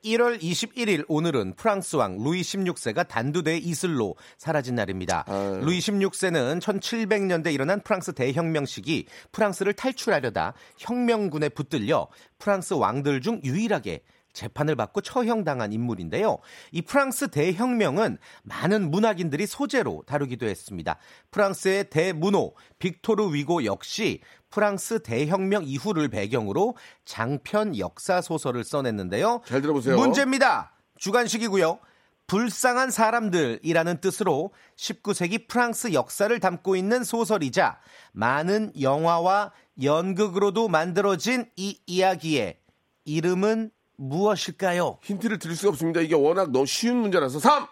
[0.04, 5.26] 1월 21일 오늘은 프랑스 왕 루이 16세가 단두대 이슬로 사라진 날입니다.
[5.28, 5.60] 아유.
[5.64, 12.08] 루이 16세는 1700년대 일어난 프랑스 대혁명 시기 프랑스를 탈출하려다 혁명군에 붙들려
[12.40, 14.02] 프랑스 왕들 중 유일하게
[14.34, 16.38] 재판을 받고 처형당한 인물인데요.
[16.72, 20.98] 이 프랑스 대혁명은 많은 문학인들이 소재로 다루기도 했습니다.
[21.32, 29.42] 프랑스의 대문호 빅토르 위고 역시 프랑스 대혁명 이후를 배경으로 장편 역사 소설을 써냈는데요.
[29.46, 29.98] 잘 들어보세요.
[29.98, 30.74] 문제입니다.
[30.98, 31.80] 주간식이고요.
[32.28, 37.80] 불쌍한 사람들이라는 뜻으로 19세기 프랑스 역사를 담고 있는 소설이자
[38.14, 42.58] 많은 영화와 연극으로도 만들어진 이 이야기의
[43.04, 45.00] 이름은 무엇일까요?
[45.02, 46.00] 힌트를 드릴 수가 없습니다.
[46.02, 47.68] 이게 워낙 너무 쉬운 문제라서 3,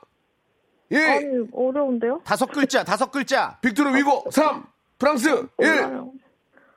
[0.92, 2.22] 2, 아니, 어려운데요?
[2.26, 3.60] 다섯 글자, 다섯 글자.
[3.62, 4.66] 빅토르 위고 3,
[4.98, 6.02] 프랑스 1,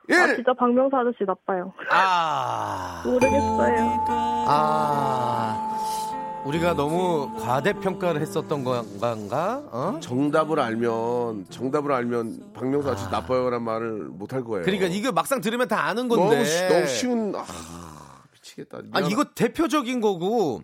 [0.07, 0.23] 몰라요.
[0.23, 0.35] 아, 1.
[0.35, 1.73] 진짜 박명수 아저씨 나빠요.
[1.91, 4.05] 아, 모르겠어요.
[4.47, 5.69] 아,
[6.45, 9.63] 우리가 너무 과대평가를 했었던 건가?
[9.71, 9.97] 어?
[10.01, 14.65] 정답을 알면 정답을 알면 박명수 아저씨 나빠요란 말을 못 할 거예요.
[14.65, 16.23] 그러니까 이거 막상 들으면 다 아는 건데.
[16.35, 17.45] 너무, 쉬- 너무 쉬운 아,
[18.33, 18.79] 미치겠다.
[18.79, 20.61] 아, 미안하- 이거 대표적인 거고.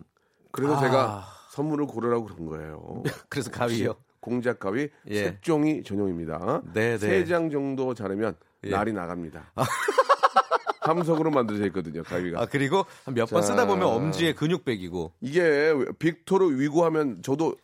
[0.52, 0.80] 그래서 아.
[0.80, 3.02] 제가 선물을 고르라고 그런 거예요.
[3.30, 3.94] 그래서 가위요.
[4.20, 5.24] 공작 가위 예.
[5.24, 6.60] 색종이 전용입니다.
[6.74, 6.98] 네, 네.
[6.98, 8.70] 세장 정도 자르면 예.
[8.70, 9.52] 날이 나갑니다.
[10.80, 12.40] 함석으로 만들어져 있거든요, 가위가.
[12.42, 13.48] 아 그리고 몇번 자.
[13.48, 15.12] 쓰다 보면 엄지에 근육 빼기고.
[15.20, 17.54] 이게 빅토르 위고 하면 저도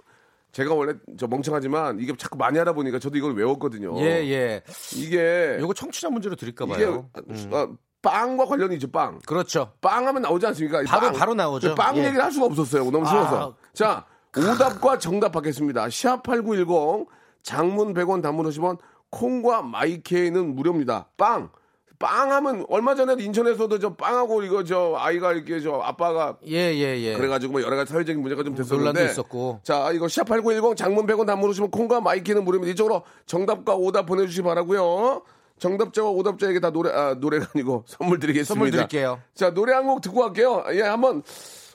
[0.52, 3.98] 제가 원래 저 멍청하지만 이게 자꾸 많이 하다 보니까 저도 이걸 외웠거든요.
[4.00, 4.62] 예 예.
[4.94, 7.08] 이게 요거 청취자 문제로 드릴까 이게 봐요.
[7.52, 7.68] 아,
[8.02, 9.18] 빵과 관련이 있죠, 빵.
[9.26, 9.72] 그렇죠.
[9.80, 10.82] 빵 하면 나오지 않습니까?
[10.82, 11.74] 이 바로- 나오죠.
[11.74, 12.04] 빵 예.
[12.04, 12.90] 얘기를 할 수가 없었어요.
[12.90, 13.56] 너무 쉬워서.
[13.58, 13.66] 아.
[13.72, 14.04] 자,
[14.36, 15.86] 오답과 정답 받겠습니다.
[15.86, 17.06] 샵8910
[17.42, 18.78] 장문 100원 단문 50원
[19.10, 21.08] 콩과 my K는 무료입니다.
[21.16, 21.50] 빵.
[21.98, 27.16] 빵 하면 얼마 전에도 인천에서도 저 빵하고 이거 저 아이가 이렇게 저 아빠가 예예 예.
[27.16, 29.60] 그래가지고 뭐 여러 가지 사회적인 문제가 좀 논란도 됐었는데 있었고.
[29.62, 32.72] 자 이거 샵 8910 장문 100원 단문 오시면 콩과 my K는 무료입니다.
[32.72, 35.22] 이쪽으로 정답과 오답 보내주시기 바라고요.
[35.58, 38.52] 정답자와 오답자에게 다 노래 아, 노래가 아니고 선물 드리겠습니다.
[38.54, 39.18] 선물 드릴게요.
[39.34, 40.64] 자 노래 한 곡 듣고 갈게요.
[40.72, 41.22] 예 한번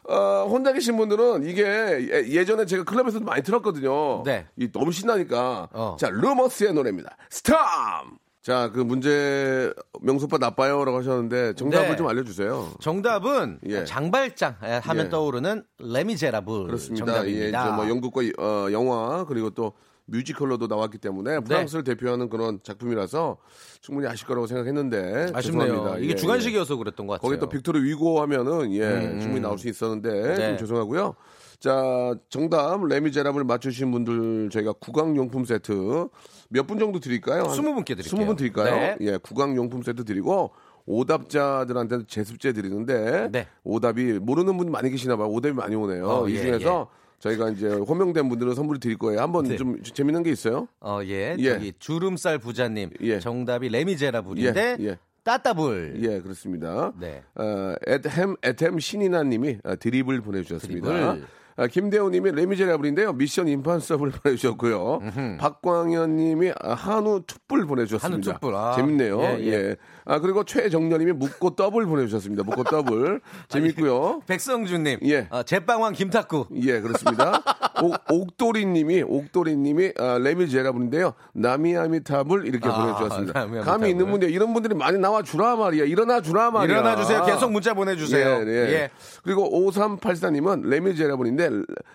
[0.10, 4.24] 어, 혼자 계신 분들은 이게 예- 예전에 제가 클럽에서도 많이 들었거든요.
[4.24, 4.48] 네.
[4.58, 5.70] 이 너무 신나니까.
[5.72, 5.96] 어.
[6.00, 7.16] 자 루머스의 노래입니다.
[7.30, 7.56] 스톰.
[8.44, 11.96] 자 그 문제 명소빠 나빠요라고 하셨는데 정답을 네.
[11.96, 12.72] 좀 알려주세요.
[12.82, 13.86] 정답은 예.
[13.86, 15.10] 장발장 예, 하면 예.
[15.10, 17.06] 떠오르는 레미제라블 그렇습니다.
[17.06, 17.46] 정답입니다.
[17.46, 19.74] 예, 저뭐 영국과 어, 영화 그리고 또
[20.12, 21.40] 뮤지컬로도 나왔기 때문에 네.
[21.40, 23.38] 프랑스를 대표하는 그런 작품이라서
[23.82, 25.68] 충분히 아실 거라고 생각했는데 아쉽네요.
[25.68, 25.98] 죄송합니다.
[26.00, 27.18] 이게 예, 주간식이어서 그랬던 것 예.
[27.18, 27.30] 같아요.
[27.30, 29.20] 거기 또 빅토르 위고 하면은 예 음.
[29.22, 30.48] 충분히 나올 수 있었는데 네.
[30.50, 31.16] 좀 죄송하고요.
[31.60, 36.08] 자 정답 레미제라블 맞추신 분들 저희가 구강용품 세트
[36.50, 37.44] 몇 분 정도 드릴까요?
[37.44, 38.04] 한 20분께 드릴게요.
[38.28, 38.76] 20분 드릴까요?
[38.76, 38.98] 네.
[39.02, 40.52] 예, 구강용품 세트 드리고
[40.86, 43.48] 오답자들한테는 제습제 드리는데 네.
[43.64, 45.28] 오답이 모르는 분 많이 계시나 봐요.
[45.30, 46.08] 오답이 많이 오네요.
[46.08, 46.90] 어, 이 예, 중에서
[47.22, 49.22] 저희가 이제 호명된 분들은 선물 드릴 거예요.
[49.22, 49.56] 한번 네.
[49.56, 50.68] 좀 재밌는 게 있어요?
[50.80, 51.36] 어, 예.
[51.38, 51.54] 예.
[51.54, 53.20] 저기 주름살 부자님 예.
[53.20, 54.98] 정답이 레미제라블인데 예, 예.
[55.24, 56.00] 따따블.
[56.02, 56.92] 예, 그렇습니다.
[57.00, 57.22] 네.
[57.36, 60.88] 어, 에템 에템 신이나 님이 어, 드리블 보내주셨습니다.
[60.88, 61.28] 드리블.
[61.62, 63.14] 아, 김대호님이 레미제라블인데요.
[63.14, 65.00] Mission Impossible 보내주셨고요.
[65.40, 68.08] 박광현님이 아, 한우 투뿔 보내주셨습니다.
[68.08, 68.74] 한우 투뿔, 아.
[68.76, 69.22] 재밌네요.
[69.22, 69.76] 예, 예, 예.
[70.06, 72.44] 아 그리고 최정렬님이 묻고 더블 보내주셨습니다.
[72.44, 74.22] 묻고 더블 재밌고요.
[74.26, 75.00] 백성준님.
[75.04, 75.28] 예.
[75.30, 76.48] 어, 제빵왕 김탁구.
[76.64, 77.44] 예, 그렇습니다.
[77.82, 81.14] 옥, 옥도리님이, 옥도리님이, 아, 레미제라블인데요.
[81.34, 83.40] 나미아미타블 이렇게 아, 보내주셨습니다.
[83.40, 83.66] 나미아미타블.
[83.72, 85.86] 감이 있는 분들, 이런 분들이 많이 나와 주라 말이야.
[85.86, 86.78] 일어나 주라 말이야.
[86.78, 87.24] 일어나 주세요.
[87.26, 88.44] 계속 문자 보내주세요.
[88.46, 88.90] 예, 예.
[89.24, 91.50] 그리고 5384님은 레미제라블인데,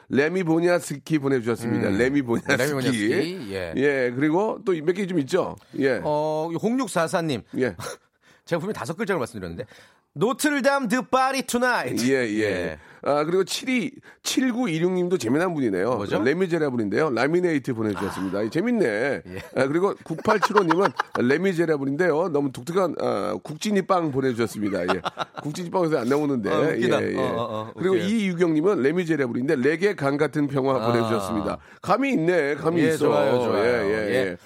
[0.08, 1.90] 레미보니아스키 보내주셨습니다.
[1.90, 2.56] 레미보니아스키.
[2.56, 3.72] 레미보니아스키, 예.
[3.76, 5.56] 예, 그리고 또 몇 개 좀 있죠.
[5.78, 6.00] 예.
[6.02, 7.42] 어, 0644님.
[7.58, 7.74] 예.
[8.46, 9.66] 제가 분명히 다섯 글자로 말씀드렸는데.
[10.16, 12.10] 노틀담 드 파리 tonight.
[12.10, 12.78] 예, 예.
[13.02, 15.94] 아, 그리고 72, 7926님도 재미난 분이네요.
[15.94, 16.22] 뭐죠?
[16.22, 17.10] 레미제라블인데요.
[17.10, 18.42] 라미네이트 보내주셨습니다.
[18.42, 19.22] 이 재밌네.
[19.54, 22.30] 아, 그리고 9875님은 레미제라블인데요.
[22.30, 24.82] 너무 독특한, 아, 국진이 빵 보내주셨습니다.
[24.94, 25.02] 예.
[25.42, 26.50] 국진이 빵에서 안 나오는데.
[26.50, 26.74] 어.
[26.74, 27.16] 예, 예.
[27.18, 27.96] 어, 어, 어, 그리고.
[27.96, 30.90] 이유경님은 레미제라블인데 레게 간 같은 평화 아.
[30.90, 31.58] 보내주셨습니다.
[31.82, 32.54] 감이 있네.
[32.56, 32.98] 감이 예, 있어.
[32.98, 33.64] 좋아요, 좋아요.
[33.64, 34.14] 예, 예, 예.
[34.14, 34.36] 예.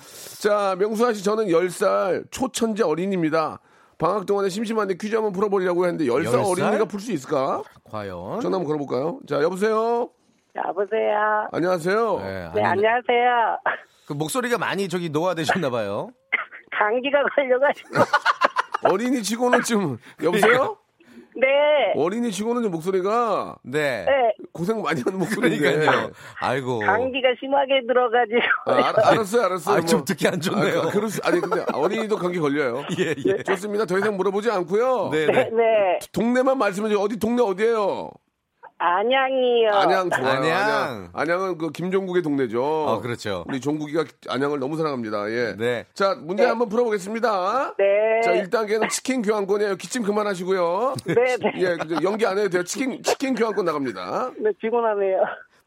[0.40, 3.60] 자, 명수아 씨, 저는 10살 초천재 어린입니다.
[4.00, 6.40] 방학 동안에 심심한데 퀴즈 한번 풀어보려고 했는데 10살, 열 살?
[6.40, 7.62] 어린이가 풀 수 있을까?
[7.84, 8.40] 과연.
[8.40, 9.20] 전화 한번 걸어볼까요?
[9.28, 10.08] 자, 여보세요?
[10.56, 11.46] 여보세요.
[11.52, 12.16] 안녕하세요?
[12.18, 13.58] 네, 네, 아니, 안녕하세요.
[14.06, 16.08] 그 목소리가 많이 저기 노화되셨나봐요.
[16.72, 17.90] 감기가 걸려가지고.
[18.90, 20.78] 어린이 치고는 좀, 여보세요?
[21.40, 21.92] 네.
[21.96, 24.04] 어린이 치고는 좀 목소리가 네.
[24.04, 24.34] 네.
[24.52, 25.58] 고생 많이 하는 목소리인데.
[25.58, 26.10] 그러니까요.
[26.40, 26.80] 아이고.
[26.80, 28.40] 감기가 심하게 들어가지고.
[28.66, 29.76] 아, 알, 알았어요, 알았어요.
[29.76, 30.80] 아, 좀 듣기 안 좋네요.
[30.82, 32.84] 아, 그럴 수, 아니, 근데 어린이도 감기 걸려요.
[32.98, 33.42] 예, 예.
[33.42, 33.86] 좋습니다.
[33.86, 35.10] 더 이상 물어보지 않고요.
[35.12, 35.50] 네, 네, 네.
[35.50, 35.98] 네.
[36.12, 37.02] 동네만 말씀해 주세요.
[37.02, 38.10] 어디 동네 어디예요?
[38.82, 39.70] 안양이요.
[39.72, 40.26] 안양 좋아요.
[40.26, 40.56] 안양.
[40.56, 41.10] 안양.
[41.12, 42.64] 안양 은 그 김종국의 동네죠.
[42.64, 43.44] 어, 그렇죠.
[43.46, 45.30] 우리 종국이가 안양을 너무 사랑합니다.
[45.30, 45.54] 예.
[45.58, 45.84] 네.
[45.92, 47.74] 자, 문제 한번 풀어보겠습니다.
[47.76, 47.84] 네.
[48.24, 49.76] 자, 1단계는 치킨 교환권이에요.
[49.76, 50.94] 기침 그만하시고요.
[51.04, 51.52] 네, 네.
[51.62, 51.76] 예.
[52.02, 52.64] 연기 안 해도 돼요.
[52.64, 54.30] 치킨, 치킨 교환권 나갑니다.
[54.38, 55.18] 네, 피곤하네요.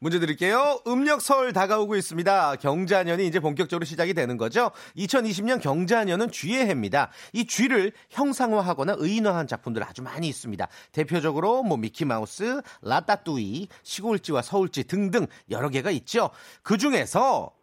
[0.04, 0.82] 문제 드릴게요.
[0.86, 2.56] 음력 설 다가오고 있습니다.
[2.56, 4.70] 경자년이 이제 본격적으로 시작이 되는 거죠.
[4.98, 7.10] 2020년 경자년은 쥐의 해입니다.
[7.32, 10.68] 이 쥐를 형상화하거나 의인화한 작품들 아주 많이 있습니다.
[10.92, 16.28] 대표적으로 뭐 미키마우스, 라따뚜이, 시골쥐와 서울쥐 등등 여러 개가 있죠.
[16.62, 17.54] 그 중에서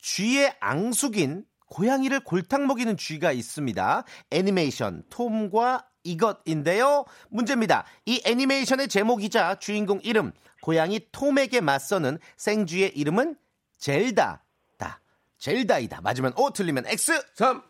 [0.00, 4.04] 쥐의 앙숙인 고양이를 골탕 먹이는 쥐가 있습니다.
[4.30, 7.04] 애니메이션 톰과 이것인데요.
[7.28, 7.84] 문제입니다.
[8.06, 10.32] 이 애니메이션의 제목이자 주인공 이름,
[10.62, 13.36] 고양이 톰에게 맞서는 생쥐의 이름은
[13.78, 15.00] 젤다다.
[15.38, 16.00] 젤다이다.
[16.02, 17.22] 맞으면 O, 틀리면 X.
[17.34, 17.62] 3,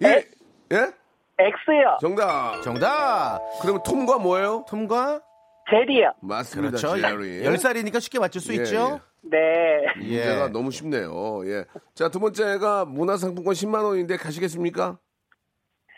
[0.00, 0.28] 2, 네.
[0.72, 0.92] 예?
[1.38, 1.98] X요.
[2.00, 2.62] 정답.
[2.62, 3.40] 정답.
[3.60, 4.64] 그러면 톰과 뭐예요?
[4.68, 5.20] 톰과
[5.70, 6.12] 젤이요.
[6.20, 6.78] 맞습니다.
[6.78, 7.00] 그렇죠.
[7.00, 7.42] 제리.
[7.42, 9.00] 10살이니까 쉽게 맞출 수 예, 있죠.
[9.22, 9.38] 네.
[9.96, 10.48] 문제가 예.
[10.48, 11.46] 너무 쉽네요.
[11.46, 11.64] 예.
[11.94, 14.98] 자, 두 번째가 문화상품권 10만 원인데 가시겠습니까?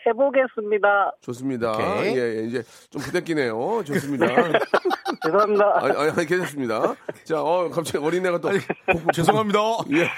[0.09, 1.13] 해보겠습니다.
[1.21, 1.71] 좋습니다.
[1.73, 2.17] 오케이.
[2.17, 3.83] 예, 예, 이제 좀 부대끼네요.
[3.85, 4.25] 좋습니다.
[5.23, 5.79] 죄송합니다.
[5.83, 6.95] 아니, 아니, 아니, 괜찮습니다.
[7.23, 8.49] 자, 어, 갑자기 어린애가 또.
[9.13, 9.59] 죄송합니다.
[9.91, 10.09] 예.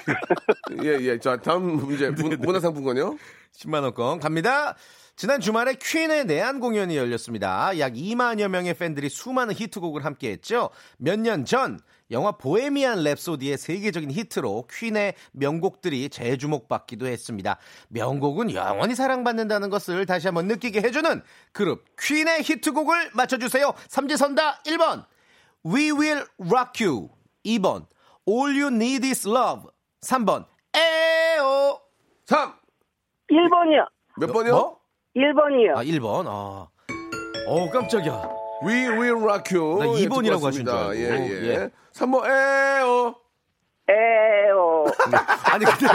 [0.83, 1.19] 예, 예.
[1.19, 2.09] 자, 다음 문제.
[2.09, 3.17] 네, 문, 문화상품권요?
[3.55, 4.75] 10만 원권 갑니다.
[5.15, 7.77] 지난 주말에 퀸의 내한 공연이 열렸습니다.
[7.79, 10.69] 약 2만여 명의 팬들이 수많은 히트곡을 함께했죠.
[10.97, 17.57] 몇 년 전 영화 보헤미안 랩소디의 세계적인 히트로 퀸의 명곡들이 재주목받기도 했습니다.
[17.89, 21.21] 명곡은 영원히 사랑받는다는 것을 다시 한번 느끼게 해주는
[21.51, 23.73] 그룹 퀸의 히트곡을 맞춰주세요.
[23.87, 25.05] 삼지선다 1번
[25.65, 27.09] We Will Rock You
[27.45, 27.85] 2번
[28.27, 29.69] All You Need Is Love
[30.01, 30.45] 3번
[30.75, 31.79] 에오
[32.25, 32.53] 3!
[33.29, 33.87] 1번이요.
[34.17, 34.51] 몇 번이요?
[34.51, 34.80] 뭐?
[35.15, 35.75] 1번이요.
[35.77, 36.25] 아, 1번.
[36.27, 36.67] 아.
[37.47, 38.29] 어, 깜짝이야.
[38.65, 39.79] We will rock you.
[39.79, 40.73] 나 예, 2번이라고 듣고 하신 줄.
[40.73, 40.95] 알고.
[40.95, 41.47] 예, 예.
[41.47, 41.69] 예.
[41.93, 43.15] 3번, 에어.
[43.89, 44.85] 에오.
[45.51, 45.87] 아니, 근데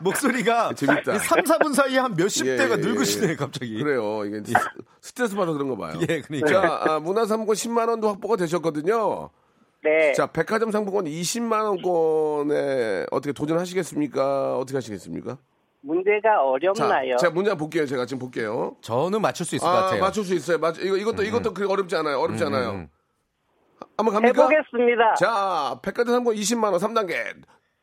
[0.00, 1.18] 목소리가 재밌다.
[1.18, 3.36] 3, 4분 사이에 한 몇십 예, 대가 예, 늙으시네, 예.
[3.36, 3.82] 갑자기.
[3.82, 4.24] 그래요.
[4.24, 4.52] 이게 스-
[5.00, 5.98] 스트레스 받아 그런 거 봐요.
[6.08, 6.46] 예, 그러니까.
[6.46, 9.30] 자, 아, 문화상품권 10만 원도 확보가 되셨거든요.
[9.82, 10.12] 네.
[10.12, 14.56] 자, 백화점 상품권 20만 원권에 어떻게 도전하시겠습니까?
[14.58, 15.36] 어떻게 하시겠습니까?
[15.84, 17.16] 문제가 자, 어렵나요?
[17.16, 17.86] 제가 문제 한번 볼게요.
[17.86, 18.76] 제가 지금 볼게요.
[18.80, 20.00] 저는 맞출 수 있을 것 아, 같아요.
[20.00, 20.58] 맞출 수 있어요.
[20.58, 22.18] 맞, 이거, 이것도, 이것도 그렇게 어렵지 않아요.
[22.20, 22.70] 어렵지 음, 않아요.
[22.70, 22.88] 음.
[23.96, 24.48] 한번 갑니까?
[24.48, 25.14] 해보겠습니다.
[25.14, 27.34] 자, 백화점 상품권 20만 원 3단계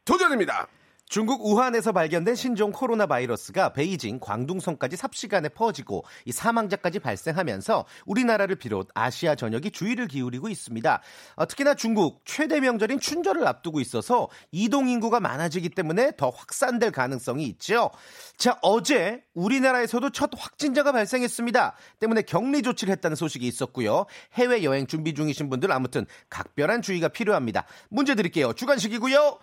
[0.04, 0.68] 도전입니다.
[1.12, 8.88] 중국 우한에서 발견된 신종 코로나 바이러스가 베이징, 광둥성까지 삽시간에 퍼지고 이 사망자까지 발생하면서 우리나라를 비롯
[8.94, 11.02] 아시아 전역이 주의를 기울이고 있습니다.
[11.36, 17.44] 어, 특히나 중국 최대 명절인 춘절을 앞두고 있어서 이동 인구가 많아지기 때문에 더 확산될 가능성이
[17.48, 17.92] 있죠.
[18.38, 21.76] 자, 어제 우리나라에서도 첫 확진자가 발생했습니다.
[22.00, 24.06] 때문에 격리 조치를 했다는 소식이 있었고요.
[24.36, 27.66] 해외 여행 준비 중이신 분들 아무튼 각별한 주의가 필요합니다.
[27.90, 28.54] 문제 드릴게요.
[28.54, 29.40] 주관식이고요.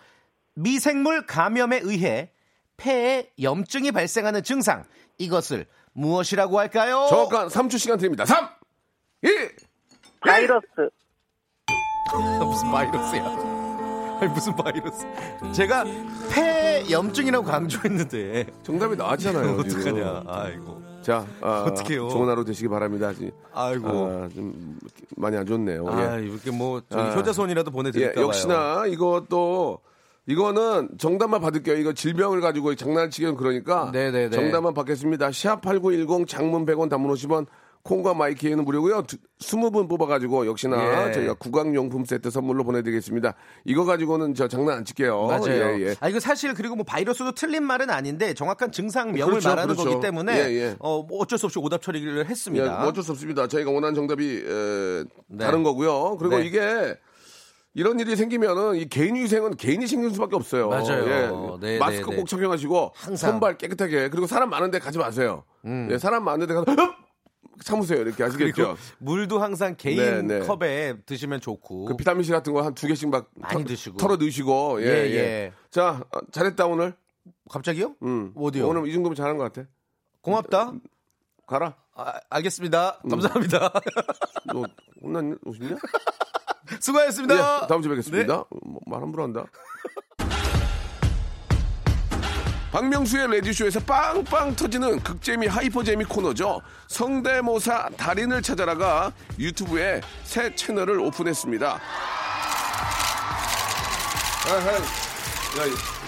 [0.59, 2.31] 미생물 감염에 의해
[2.75, 4.83] 폐에 염증이 발생하는 증상
[5.17, 7.07] 이것을 무엇이라고 할까요?
[7.09, 8.25] 정확한 3초 시간 드립니다.
[8.25, 8.47] 3,
[9.23, 9.29] 2,
[10.21, 10.65] 바이러스.
[12.39, 13.23] 무슨 바이러스야?
[14.21, 15.05] 아니 무슨 바이러스?
[15.53, 15.85] 제가
[16.31, 19.59] 폐 염증이라고 강조했는데 정답이 나왔잖아요.
[19.59, 20.23] 어떡하냐?
[20.27, 20.81] 아이고.
[21.01, 22.09] 자, 아, 어떡해요?
[22.09, 23.13] 좋은 하루 되시기 바랍니다.
[23.53, 23.87] 아이고.
[23.87, 24.77] 아, 좀
[25.15, 25.87] 많이 안 좋네요.
[25.87, 26.25] 아, 예.
[26.25, 27.11] 이렇게 뭐 저기 아.
[27.15, 28.25] 효자손이라도 예, 보내드릴까 봐요.
[28.25, 29.79] 역시나 이것도
[30.29, 31.75] 이거는 정답만 받을게요.
[31.77, 34.29] 이거 질병을 가지고 장난치기는 그러니까 네네네.
[34.29, 35.29] 정답만 받겠습니다.
[35.29, 37.47] 샵8910 장문 100원 단문 50원
[37.81, 39.03] 콩과 마이키에는 무료고요.
[39.03, 41.11] 두- 20분 뽑아가지고 역시나 예.
[41.13, 43.33] 저희가 구강용품 세트 선물로 보내드리겠습니다.
[43.65, 45.27] 이거 가지고는 저 장난 안 칠게요.
[45.27, 45.79] 맞아요.
[45.81, 45.95] 예, 예.
[46.01, 49.89] 아 이거 사실 그리고 뭐 바이러스도 틀린 말은 아닌데 정확한 증상명을 그렇죠, 말하는 그렇죠.
[49.89, 50.75] 거기 때문에 예, 예.
[50.79, 52.79] 어, 뭐 어쩔 수 없이 오답 처리를 예, 했습니다.
[52.81, 53.47] 뭐 어쩔 수 없습니다.
[53.47, 55.45] 저희가 원하는 정답이 에, 네.
[55.45, 56.17] 다른 거고요.
[56.17, 56.45] 그리고 네.
[56.45, 56.95] 이게
[57.73, 60.69] 이런 일이 생기면은 이 개인 위생은 개인이 신경 수밖에 없어요.
[60.69, 61.05] 맞아요.
[61.05, 61.65] 예.
[61.65, 62.23] 네, 마스크 네, 꼭 네.
[62.25, 63.29] 착용하시고 항상.
[63.29, 63.31] 음.
[63.33, 65.43] 손발 깨끗하게 그리고 사람 많은데 가지 마세요.
[65.91, 66.95] 예, 사람 많은데 가서 흡!
[67.63, 67.99] 참으세요.
[68.01, 68.53] 이렇게 아시겠죠?
[68.55, 70.39] 그리고 물도 항상 개인 네, 네.
[70.47, 71.85] 컵에 드시면 좋고.
[71.85, 73.97] 그 비타민 C 같은 거 한 두 개씩 막 많이 터- 드시고.
[73.97, 75.15] 털어 넣으시고 예, 예, 예.
[75.15, 75.53] 예.
[75.69, 76.95] 자 어, 잘했다 오늘.
[77.49, 77.95] 갑자기요?
[78.03, 78.31] 음.
[78.35, 78.67] 어디요?
[78.67, 79.67] 오늘 이 정도면 잘한 것 같아.
[80.21, 80.71] 고맙다.
[81.45, 81.75] 가라.
[81.95, 83.01] 아, 알겠습니다.
[83.05, 83.09] 음.
[83.09, 83.71] 감사합니다.
[84.53, 84.63] 너
[85.03, 85.35] 혼났냐?
[85.45, 85.75] 오셨냐?
[86.79, 87.63] 수고하셨습니다.
[87.63, 88.33] 예, 다음 주에 뵙겠습니다.
[88.37, 88.43] 네.
[88.65, 89.45] 뭐, 말 함부로 한다.
[92.71, 96.61] 박명수의 레디쇼에서 빵빵 터지는 극재미 하이퍼재미 코너죠.
[96.87, 101.79] 성대모사 달인을 찾아라가 유튜브에 새 채널을 오픈했습니다.
[104.47, 104.79] 아, 아, 야,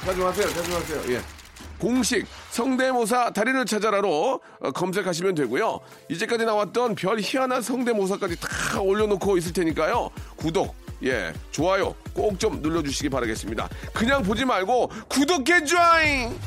[0.06, 1.16] 자중하세요, 자중하세요.
[1.16, 1.41] 예.
[1.82, 5.80] 공식 성대모사 달인을 찾아라로 어, 검색하시면 되고요.
[6.10, 10.12] 이제까지 나왔던 별 희한한 성대모사까지 다 올려놓고 있을 테니까요.
[10.36, 13.68] 구독, 예, 좋아요 꼭 좀 눌러주시기 바라겠습니다.
[13.94, 16.38] 그냥 보지 말고 구독해 줘잉!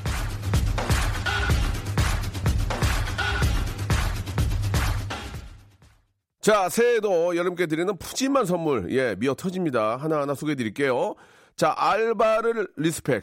[6.41, 9.97] 자, 새해에도 여러분께 드리는 푸짐한 선물, 예, 미어 터집니다.
[9.97, 11.15] 하나하나 소개해 드릴게요.
[11.57, 13.23] 자, 알바를 respect,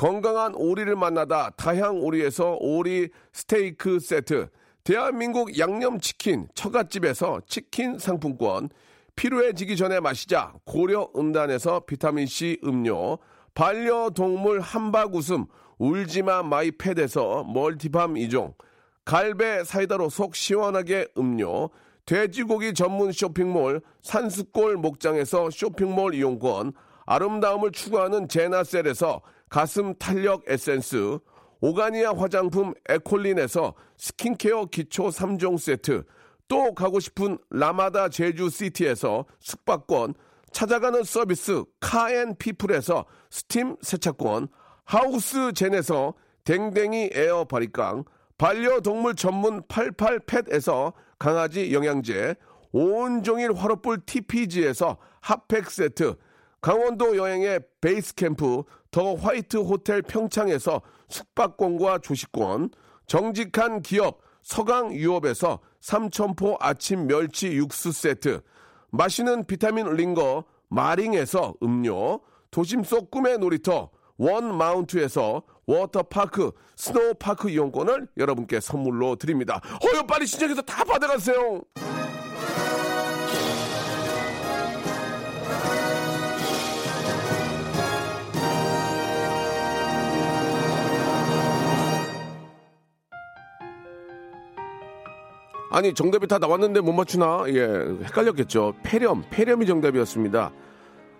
[0.00, 4.48] 건강한 오리를 만나다 다향 오리에서 오리 스테이크 세트,
[4.82, 8.70] 대한민국 양념치킨 처갓집에서 치킨 상품권,
[9.14, 10.54] 피로해지기 전에 마시자.
[10.64, 13.18] 고려 은단에서 비타민C 음료,
[13.52, 15.44] 반려동물 함박 웃음.
[15.76, 18.54] 울지마 마이 팻에서 multi balm 이종,
[19.04, 21.68] 갈배 사이다로 속 시원하게 음료,
[22.06, 26.72] 돼지고기 전문 쇼핑몰 산수골 목장에서 쇼핑몰 이용권,
[27.04, 29.20] 아름다움을 추구하는 제나셀에서
[29.50, 31.18] 가슴 탄력 에센스,
[31.60, 36.04] 오가니아 화장품 에콜린에서 스킨케어 기초 3종 세트,
[36.48, 40.14] 또 가고 싶은 라마다 제주시티에서 숙박권,
[40.52, 44.48] 찾아가는 서비스 카앤피플에서 스팀 세차권,
[44.84, 48.04] 하우스 젠에서 댕댕이 에어 바리깡,
[48.38, 52.36] 반려동물 전문 88팻에서 강아지 영양제,
[52.72, 56.16] 온종일 화로불 TPG에서 핫팩 세트,
[56.60, 62.70] 강원도 여행의 베이스 캠프 더 화이트 호텔 평창에서 숙박권과 조식권,
[63.06, 68.42] 정직한 기업 서강 유업에서 삼천포 아침 멸치 육수 세트,
[68.90, 78.60] 마시는 비타민 링거 마링에서 음료, 도심 속 꿈의 놀이터 원 마운트에서 워터파크 스노우파크 이용권을 여러분께
[78.60, 79.60] 선물로 드립니다.
[79.82, 81.62] 어여 빨리 신청해서 다 받아가세요.
[95.70, 97.44] 아니 정답이 다 나왔는데 못 맞추나?
[97.48, 97.60] 예,
[98.04, 98.74] 헷갈렸겠죠.
[98.82, 100.50] 폐렴, 폐렴이 정답이었습니다.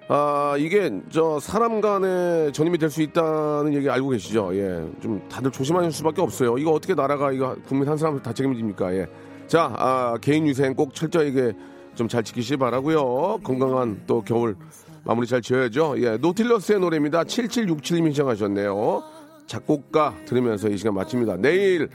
[0.09, 4.51] 아 이게 저 사람 간의 전임이 될 수 있다는 얘기 알고 계시죠?
[4.57, 6.59] 예, 좀 다들 조심하실 수밖에 없어요.
[6.59, 8.93] 이거 어떻게 나라가 이거 국민 한 사람 다 책임집니까?
[8.97, 9.07] 예,
[9.47, 11.53] 자 아, 개인 위생 꼭 철저하게
[11.95, 13.39] 좀 잘 지키시기 바라고요.
[13.45, 14.57] 건강한 또 겨울
[15.05, 15.95] 마무리 잘 지어야죠.
[15.99, 17.23] 예, 노틸러스의 노래입니다.
[17.25, 19.03] 7767님이 신청하셨네요.
[19.51, 21.37] 작곡가 들으면서 이 시간 마칩니다.
[21.39, 21.89] 내일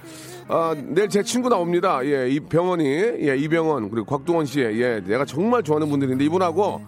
[0.50, 2.06] 아, 내일 제 친구 나옵니다.
[2.06, 6.82] 예, 이 병원이 예, 이병헌 그리고 곽동원 씨의 예, 내가 정말 좋아하는 분들인데 이분하고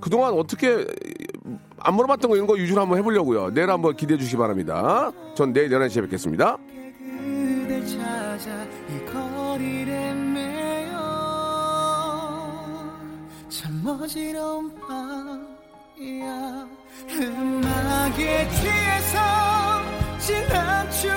[0.00, 0.86] 그동안 어떻게
[1.80, 3.52] 안 물어봤던 거 이런 거 유주를 한번 해보려고요.
[3.52, 5.10] 내일 한번 기대해 주시기 바랍니다.
[5.34, 6.58] 전 내일 11시에 뵙겠습니다.
[17.20, 19.87] 음악에 취해서
[20.28, 21.08] 지난 추